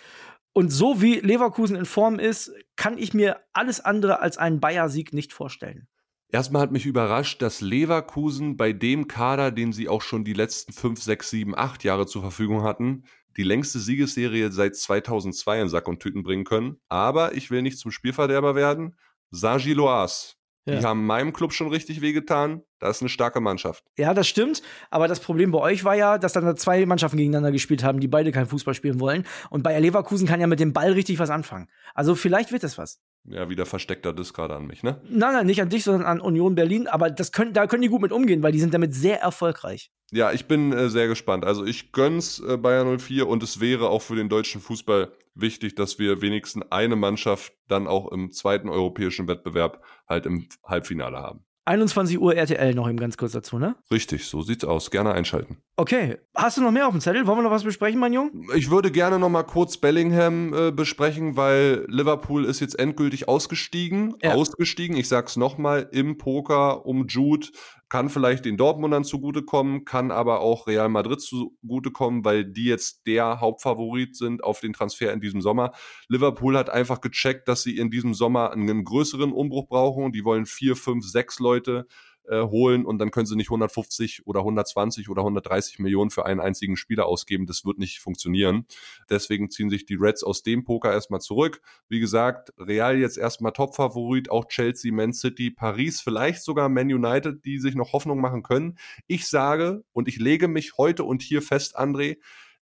Und 0.52 0.70
so 0.70 1.02
wie 1.02 1.20
Leverkusen 1.20 1.76
in 1.76 1.84
Form 1.84 2.18
ist, 2.18 2.52
kann 2.76 2.98
ich 2.98 3.14
mir 3.14 3.40
alles 3.52 3.80
andere 3.80 4.20
als 4.20 4.38
einen 4.38 4.60
Bayer-Sieg 4.60 5.12
nicht 5.12 5.32
vorstellen. 5.32 5.86
Erstmal 6.30 6.62
hat 6.62 6.72
mich 6.72 6.84
überrascht, 6.84 7.40
dass 7.42 7.60
Leverkusen 7.60 8.56
bei 8.56 8.72
dem 8.72 9.08
Kader, 9.08 9.50
den 9.50 9.72
sie 9.72 9.88
auch 9.88 10.02
schon 10.02 10.24
die 10.24 10.34
letzten 10.34 10.72
5, 10.72 11.02
6, 11.02 11.30
7, 11.30 11.56
8 11.56 11.84
Jahre 11.84 12.06
zur 12.06 12.22
Verfügung 12.22 12.62
hatten, 12.62 13.04
die 13.36 13.44
längste 13.44 13.78
Siegesserie 13.78 14.50
seit 14.52 14.76
2002 14.76 15.62
in 15.62 15.68
Sack 15.68 15.88
und 15.88 16.00
Tüten 16.00 16.22
bringen 16.22 16.44
können. 16.44 16.80
Aber 16.88 17.34
ich 17.34 17.50
will 17.50 17.62
nicht 17.62 17.78
zum 17.78 17.92
Spielverderber 17.92 18.54
werden. 18.54 18.98
Saint-Gilloise, 19.30 20.34
ja. 20.68 20.78
Die 20.78 20.84
haben 20.84 21.06
meinem 21.06 21.32
Club 21.32 21.52
schon 21.52 21.68
richtig 21.68 22.00
wehgetan. 22.00 22.62
Das 22.78 22.96
ist 22.96 23.02
eine 23.02 23.08
starke 23.08 23.40
Mannschaft. 23.40 23.84
Ja, 23.96 24.14
das 24.14 24.28
stimmt. 24.28 24.62
Aber 24.90 25.08
das 25.08 25.20
Problem 25.20 25.50
bei 25.50 25.58
euch 25.58 25.84
war 25.84 25.96
ja, 25.96 26.18
dass 26.18 26.32
dann 26.32 26.44
da 26.44 26.54
zwei 26.54 26.86
Mannschaften 26.86 27.16
gegeneinander 27.16 27.50
gespielt 27.50 27.82
haben, 27.82 28.00
die 28.00 28.08
beide 28.08 28.30
kein 28.30 28.46
Fußball 28.46 28.74
spielen 28.74 29.00
wollen. 29.00 29.24
Und 29.50 29.62
Bayer 29.62 29.80
Leverkusen 29.80 30.28
kann 30.28 30.40
ja 30.40 30.46
mit 30.46 30.60
dem 30.60 30.72
Ball 30.72 30.92
richtig 30.92 31.18
was 31.18 31.30
anfangen. 31.30 31.68
Also 31.94 32.14
vielleicht 32.14 32.52
wird 32.52 32.62
es 32.64 32.78
was. 32.78 33.00
Ja, 33.24 33.50
wieder 33.50 33.66
versteckter 33.66 34.12
Diss 34.12 34.32
gerade 34.32 34.54
an 34.54 34.66
mich, 34.66 34.82
ne? 34.82 35.00
Nein, 35.08 35.34
nein, 35.34 35.46
nicht 35.46 35.60
an 35.60 35.68
dich, 35.68 35.84
sondern 35.84 36.06
an 36.06 36.20
Union 36.20 36.54
Berlin. 36.54 36.86
Aber 36.86 37.10
das 37.10 37.32
können, 37.32 37.52
da 37.52 37.66
können 37.66 37.82
die 37.82 37.88
gut 37.88 38.00
mit 38.00 38.12
umgehen, 38.12 38.42
weil 38.42 38.52
die 38.52 38.60
sind 38.60 38.72
damit 38.72 38.94
sehr 38.94 39.20
erfolgreich. 39.20 39.90
Ja, 40.10 40.32
ich 40.32 40.46
bin 40.46 40.72
äh, 40.72 40.88
sehr 40.88 41.08
gespannt. 41.08 41.44
Also 41.44 41.64
ich 41.64 41.92
gönn's 41.92 42.40
äh, 42.40 42.56
Bayern 42.56 42.98
04 42.98 43.28
und 43.28 43.42
es 43.42 43.60
wäre 43.60 43.90
auch 43.90 44.00
für 44.00 44.16
den 44.16 44.28
deutschen 44.28 44.60
Fußball 44.60 45.12
wichtig, 45.40 45.74
dass 45.74 45.98
wir 45.98 46.22
wenigstens 46.22 46.64
eine 46.70 46.96
Mannschaft 46.96 47.52
dann 47.68 47.86
auch 47.86 48.10
im 48.10 48.32
zweiten 48.32 48.68
europäischen 48.68 49.28
Wettbewerb 49.28 49.82
halt 50.08 50.26
im 50.26 50.48
Halbfinale 50.64 51.18
haben. 51.18 51.44
21 51.68 52.18
Uhr 52.18 52.34
RTL 52.34 52.74
noch 52.74 52.88
eben 52.88 52.98
ganz 52.98 53.18
kurz 53.18 53.32
dazu, 53.32 53.58
ne? 53.58 53.76
Richtig, 53.92 54.24
so 54.24 54.40
sieht's 54.40 54.64
aus. 54.64 54.90
Gerne 54.90 55.12
einschalten. 55.12 55.58
Okay. 55.76 56.16
Hast 56.34 56.56
du 56.56 56.62
noch 56.62 56.70
mehr 56.70 56.86
auf 56.86 56.92
dem 56.92 57.02
Zettel? 57.02 57.26
Wollen 57.26 57.38
wir 57.38 57.42
noch 57.42 57.50
was 57.50 57.62
besprechen, 57.62 58.00
mein 58.00 58.14
Junge? 58.14 58.30
Ich 58.56 58.70
würde 58.70 58.90
gerne 58.90 59.18
noch 59.18 59.28
mal 59.28 59.42
kurz 59.42 59.76
Bellingham 59.76 60.54
äh, 60.54 60.70
besprechen, 60.72 61.36
weil 61.36 61.84
Liverpool 61.88 62.46
ist 62.46 62.60
jetzt 62.60 62.78
endgültig 62.78 63.28
ausgestiegen. 63.28 64.14
Ja. 64.22 64.32
Ausgestiegen, 64.32 64.96
ich 64.96 65.08
sag's 65.08 65.36
noch 65.36 65.58
mal, 65.58 65.86
im 65.92 66.16
Poker 66.16 66.86
um 66.86 67.06
Jude 67.06 67.48
kann 67.88 68.10
vielleicht 68.10 68.44
den 68.44 68.56
Dortmundern 68.56 69.04
zugutekommen, 69.04 69.84
kann 69.84 70.10
aber 70.10 70.40
auch 70.40 70.66
Real 70.66 70.88
Madrid 70.88 71.20
zugutekommen, 71.20 72.24
weil 72.24 72.44
die 72.44 72.66
jetzt 72.66 73.06
der 73.06 73.40
Hauptfavorit 73.40 74.16
sind 74.16 74.44
auf 74.44 74.60
den 74.60 74.72
Transfer 74.72 75.12
in 75.12 75.20
diesem 75.20 75.40
Sommer. 75.40 75.72
Liverpool 76.08 76.56
hat 76.56 76.70
einfach 76.70 77.00
gecheckt, 77.00 77.48
dass 77.48 77.62
sie 77.62 77.78
in 77.78 77.90
diesem 77.90 78.14
Sommer 78.14 78.52
einen 78.52 78.84
größeren 78.84 79.32
Umbruch 79.32 79.68
brauchen. 79.68 80.12
Die 80.12 80.24
wollen 80.24 80.46
vier, 80.46 80.76
fünf, 80.76 81.04
sechs 81.06 81.38
Leute 81.38 81.86
äh, 82.28 82.42
holen 82.42 82.84
und 82.84 82.98
dann 82.98 83.10
können 83.10 83.26
sie 83.26 83.36
nicht 83.36 83.48
150 83.48 84.26
oder 84.26 84.40
120 84.40 85.08
oder 85.08 85.22
130 85.22 85.78
Millionen 85.78 86.10
für 86.10 86.26
einen 86.26 86.40
einzigen 86.40 86.76
Spieler 86.76 87.06
ausgeben. 87.06 87.46
Das 87.46 87.64
wird 87.64 87.78
nicht 87.78 88.00
funktionieren. 88.00 88.66
Deswegen 89.08 89.50
ziehen 89.50 89.70
sich 89.70 89.86
die 89.86 89.94
Reds 89.94 90.22
aus 90.22 90.42
dem 90.42 90.64
Poker 90.64 90.92
erstmal 90.92 91.20
zurück. 91.20 91.60
Wie 91.88 92.00
gesagt, 92.00 92.52
Real 92.58 92.98
jetzt 92.98 93.18
erstmal 93.18 93.52
Top-Favorit, 93.52 94.30
auch 94.30 94.46
Chelsea, 94.46 94.92
Man 94.92 95.12
City, 95.12 95.50
Paris, 95.50 96.00
vielleicht 96.00 96.42
sogar 96.42 96.68
Man 96.68 96.92
United, 96.92 97.44
die 97.44 97.58
sich 97.58 97.74
noch 97.74 97.92
Hoffnung 97.92 98.20
machen 98.20 98.42
können. 98.42 98.78
Ich 99.06 99.26
sage 99.26 99.84
und 99.92 100.08
ich 100.08 100.18
lege 100.18 100.48
mich 100.48 100.76
heute 100.76 101.04
und 101.04 101.22
hier 101.22 101.42
fest, 101.42 101.78
André, 101.78 102.18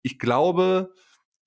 ich 0.01 0.19
glaube, 0.19 0.93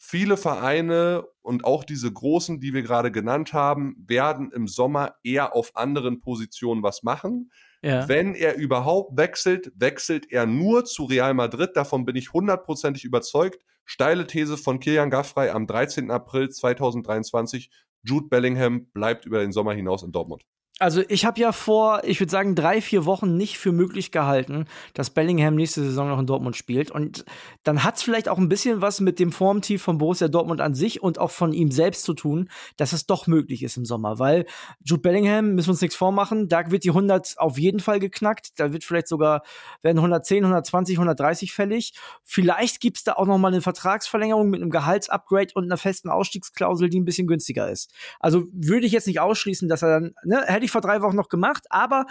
viele 0.05 0.37
Vereine 0.37 1.25
und 1.43 1.65
auch 1.65 1.85
diese 1.85 2.13
großen, 2.13 2.61
die 2.61 2.75
wir 2.75 2.83
gerade 2.83 3.13
genannt 3.13 3.53
haben, 3.53 3.95
werden 4.05 4.51
im 4.51 4.67
Sommer 4.67 5.15
eher 5.23 5.55
auf 5.55 5.77
anderen 5.77 6.21
Positionen 6.21 6.83
was 6.83 7.05
machen. 7.05 7.53
Ja. 7.83 8.09
Wenn 8.09 8.35
er 8.35 8.57
überhaupt 8.57 9.17
wechselt, 9.17 9.73
wechselt 9.75 10.31
er 10.31 10.47
nur 10.47 10.85
zu 10.85 11.05
Real 11.05 11.35
Madrid. 11.35 11.71
Davon 11.75 12.05
bin 12.05 12.17
ich 12.17 12.33
hundertprozentig 12.33 13.05
überzeugt. 13.05 13.65
Steile 13.85 14.27
These 14.27 14.57
von 14.57 14.79
Kilian 14.79 15.11
Gaffrey 15.11 15.51
am 15.51 15.67
13. 15.67 16.11
April 16.11 16.49
2023. 16.49 17.71
Jude 18.05 18.29
Bellingham 18.29 18.87
bleibt 18.93 19.27
über 19.27 19.41
den 19.41 19.53
Sommer 19.53 19.75
hinaus 19.75 20.03
in 20.05 20.13
Dortmund. 20.13 20.45
Also 20.79 21.03
ich 21.09 21.25
habe 21.27 21.39
ja 21.39 21.53
vor, 21.53 22.03
ich 22.03 22.19
würde 22.19 22.31
sagen, 22.31 22.55
drei, 22.55 22.81
vier 22.81 23.05
Wochen 23.05 23.37
nicht 23.37 23.59
für 23.59 23.73
möglich 23.73 24.11
gehalten, 24.11 24.67
dass 24.95 25.11
Bellingham 25.11 25.55
nächste 25.55 25.83
Saison 25.83 26.09
noch 26.09 26.19
in 26.19 26.27
Dortmund 26.27 26.57
spielt. 26.57 26.91
Und 26.91 27.25
dann 27.63 27.85
hat 27.85 27.97
es 27.97 28.03
vielleicht 28.03 28.29
auch 28.29 28.39
ein 28.39 28.49
bisschen 28.49 28.81
was 28.81 29.01
mit 29.01 29.21
dem 29.21 29.33
Formtief 29.33 29.83
von 29.83 29.99
Borussia 29.99 30.29
Dortmund 30.29 30.61
an 30.61 30.75
sich 30.75 31.03
und 31.03 31.19
auch 31.19 31.31
von 31.31 31.53
ihm 31.53 31.71
selbst 31.71 32.05
zu 32.05 32.15
tun, 32.15 32.49
dass 32.79 32.93
es 32.93 33.07
doch 33.07 33.27
möglich 33.27 33.63
ist 33.63 33.77
im 33.77 33.85
Sommer. 33.85 34.19
Weil 34.19 34.47
Jude 34.83 35.03
Bellingham, 35.03 35.55
müssen 35.55 35.69
wir 35.69 35.73
uns 35.73 35.83
nichts 35.83 35.95
vormachen, 35.95 36.49
da 36.49 36.69
wird 36.71 36.85
die 36.85 36.91
100 36.91 37.35
auf 37.37 37.59
jeden 37.59 37.79
Fall 37.81 38.01
geknackt. 38.01 38.59
Da 38.59 38.73
wird 38.73 38.83
vielleicht 38.83 39.09
sogar, 39.09 39.43
werden 39.83 39.99
110, 39.99 40.43
120, 40.43 40.97
130 40.97 41.53
fällig. 41.53 41.93
Vielleicht 42.25 42.81
gibt 42.81 42.97
es 42.97 43.05
da 43.05 43.13
auch 43.13 43.27
noch 43.27 43.39
mal 43.39 43.49
eine 43.49 43.61
Vertragsverlängerung 43.61 44.51
mit 44.51 44.61
einem 44.61 44.71
Gehaltsupgrade 44.71 45.53
und 45.55 45.65
einer 45.65 45.77
festen 45.77 46.09
Ausstiegsklausel, 46.09 46.89
die 46.89 46.99
ein 46.99 47.05
bisschen 47.05 47.29
günstiger 47.29 47.71
ist. 47.71 47.93
Also 48.19 48.47
würde 48.53 48.87
ich 48.87 48.93
jetzt 48.93 49.07
nicht 49.07 49.21
ausschließen, 49.21 49.69
dass 49.69 49.83
er 49.83 50.01
dann, 50.01 50.15
ne, 50.25 50.43
hätte 50.47 50.65
ich 50.65 50.72
vor 50.73 50.81
drei 50.81 51.03
Wochen 51.03 51.17
noch 51.17 51.29
gemacht, 51.29 51.65
aber 51.71 52.07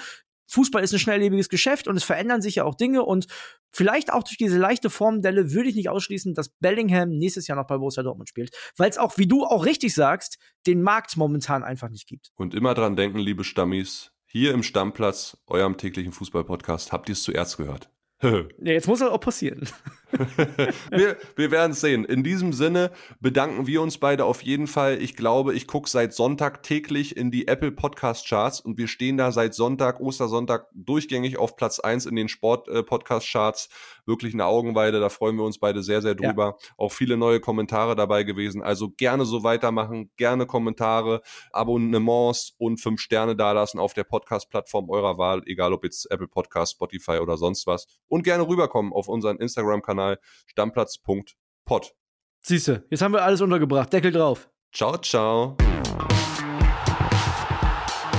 Fußball 0.52 0.84
ist 0.84 0.94
ein 0.94 1.00
schnelllebiges 1.00 1.50
Geschäft 1.50 1.88
und 1.88 1.96
es 1.96 2.04
verändern 2.04 2.42
sich 2.42 2.56
ja 2.56 2.66
auch 2.66 2.76
Dinge 2.76 3.04
und 3.04 3.28
vielleicht 3.72 4.12
auch 4.12 4.24
durch 4.24 4.38
diese 4.38 4.58
leichte 4.58 4.90
Formdelle 4.90 5.54
würde 5.54 5.70
ich 5.70 5.76
nicht 5.76 5.90
ausschließen, 5.90 6.34
dass 6.34 6.50
Bellingham 6.50 7.10
nächstes 7.10 7.48
Jahr 7.48 7.58
noch 7.58 7.68
bei 7.68 7.78
Borussia 7.78 8.04
Dortmund 8.04 8.28
spielt, 8.28 8.54
weil 8.76 8.90
es 8.90 8.98
auch, 8.98 9.18
wie 9.18 9.28
du 9.28 9.46
auch 9.46 9.66
richtig 9.66 9.94
sagst, 9.94 10.38
den 10.68 10.82
Markt 10.82 11.16
momentan 11.16 11.64
einfach 11.64 11.90
nicht 11.90 12.08
gibt. 12.08 12.32
Und 12.36 12.54
immer 12.54 12.74
dran 12.74 12.98
denken, 12.98 13.20
liebe 13.20 13.46
Stammis, 13.46 14.12
hier 14.26 14.54
im 14.54 14.64
Stammplatz, 14.64 15.38
eurem 15.48 15.78
täglichen 15.78 16.12
Fußballpodcast, 16.12 16.92
habt 16.92 17.10
ihr 17.10 17.14
es 17.14 17.24
zuerst 17.24 17.58
gehört. 17.58 17.90
ja, 18.22 18.44
jetzt 18.60 18.88
muss 18.88 19.00
das 19.00 19.10
auch 19.10 19.20
passieren. 19.20 19.68
wir 20.92 21.18
wir 21.36 21.52
werden 21.52 21.72
es 21.72 21.82
sehen. 21.82 22.06
In 22.06 22.24
diesem 22.24 22.54
Sinne 22.54 22.92
bedanken 23.20 23.68
wir 23.68 23.82
uns 23.82 23.98
beide 23.98 24.26
auf 24.26 24.42
jeden 24.44 24.68
Fall. 24.68 25.02
Ich 25.02 25.16
glaube, 25.16 25.54
ich 25.54 25.68
gucke 25.68 25.90
seit 25.90 26.14
Sonntag 26.14 26.64
täglich 26.64 27.16
in 27.16 27.32
die 27.32 27.48
Apple 27.48 27.72
Podcast 27.72 28.28
Charts 28.28 28.60
und 28.60 28.78
wir 28.78 28.88
stehen 28.88 29.18
da 29.18 29.32
seit 29.32 29.54
Sonntag, 29.54 30.00
Ostersonntag, 30.00 30.68
durchgängig 30.74 31.38
auf 31.38 31.56
Platz 31.56 31.80
1 31.80 32.06
in 32.06 32.16
den 32.16 32.28
Sport 32.28 32.68
äh, 32.68 32.84
Podcast 32.84 33.30
Charts. 33.32 33.70
Wirklich 34.06 34.34
eine 34.34 34.46
Augenweide, 34.46 35.00
da 35.00 35.10
freuen 35.10 35.38
wir 35.38 35.46
uns 35.46 35.60
beide 35.60 35.84
sehr, 35.84 36.02
sehr 36.02 36.16
drüber. 36.16 36.58
Ja. 36.60 36.70
Auch 36.78 36.92
viele 36.92 37.18
neue 37.18 37.40
Kommentare 37.40 37.96
dabei 37.96 38.24
gewesen. 38.24 38.62
Also 38.64 38.90
gerne 38.90 39.26
so 39.26 39.44
weitermachen, 39.44 40.10
gerne 40.18 40.46
Kommentare, 40.46 41.22
Abonnements 41.52 42.54
und 42.58 42.82
fünf 42.82 43.00
Sterne 43.00 43.36
dalassen 43.36 43.80
auf 43.80 43.94
der 43.94 44.04
Podcast-Plattform 44.04 44.90
eurer 44.90 45.18
Wahl, 45.18 45.42
egal 45.46 45.72
ob 45.74 45.84
jetzt 45.84 46.10
Apple 46.12 46.28
Podcast, 46.28 46.74
Spotify 46.74 47.20
oder 47.20 47.38
sonst 47.38 47.68
was. 47.68 47.88
Und 48.08 48.24
gerne 48.24 48.48
rüberkommen 48.48 48.92
auf 48.92 49.08
unseren 49.08 49.38
Instagram-Kanal 49.38 50.01
stammplatz.pod. 50.48 51.94
Siehste, 52.42 52.86
jetzt 52.90 53.02
haben 53.02 53.14
wir 53.14 53.24
alles 53.24 53.42
untergebracht. 53.42 53.92
Deckel 53.94 54.12
drauf. 54.12 54.50
Ciao, 54.74 54.98
ciao. 54.98 55.58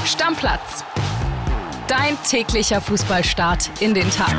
Stammplatz. 0.04 0.84
Dein 1.88 2.16
täglicher 2.28 2.80
Fußballstart 2.80 3.82
in 3.82 3.94
den 3.94 4.10
Tag. 4.10 4.34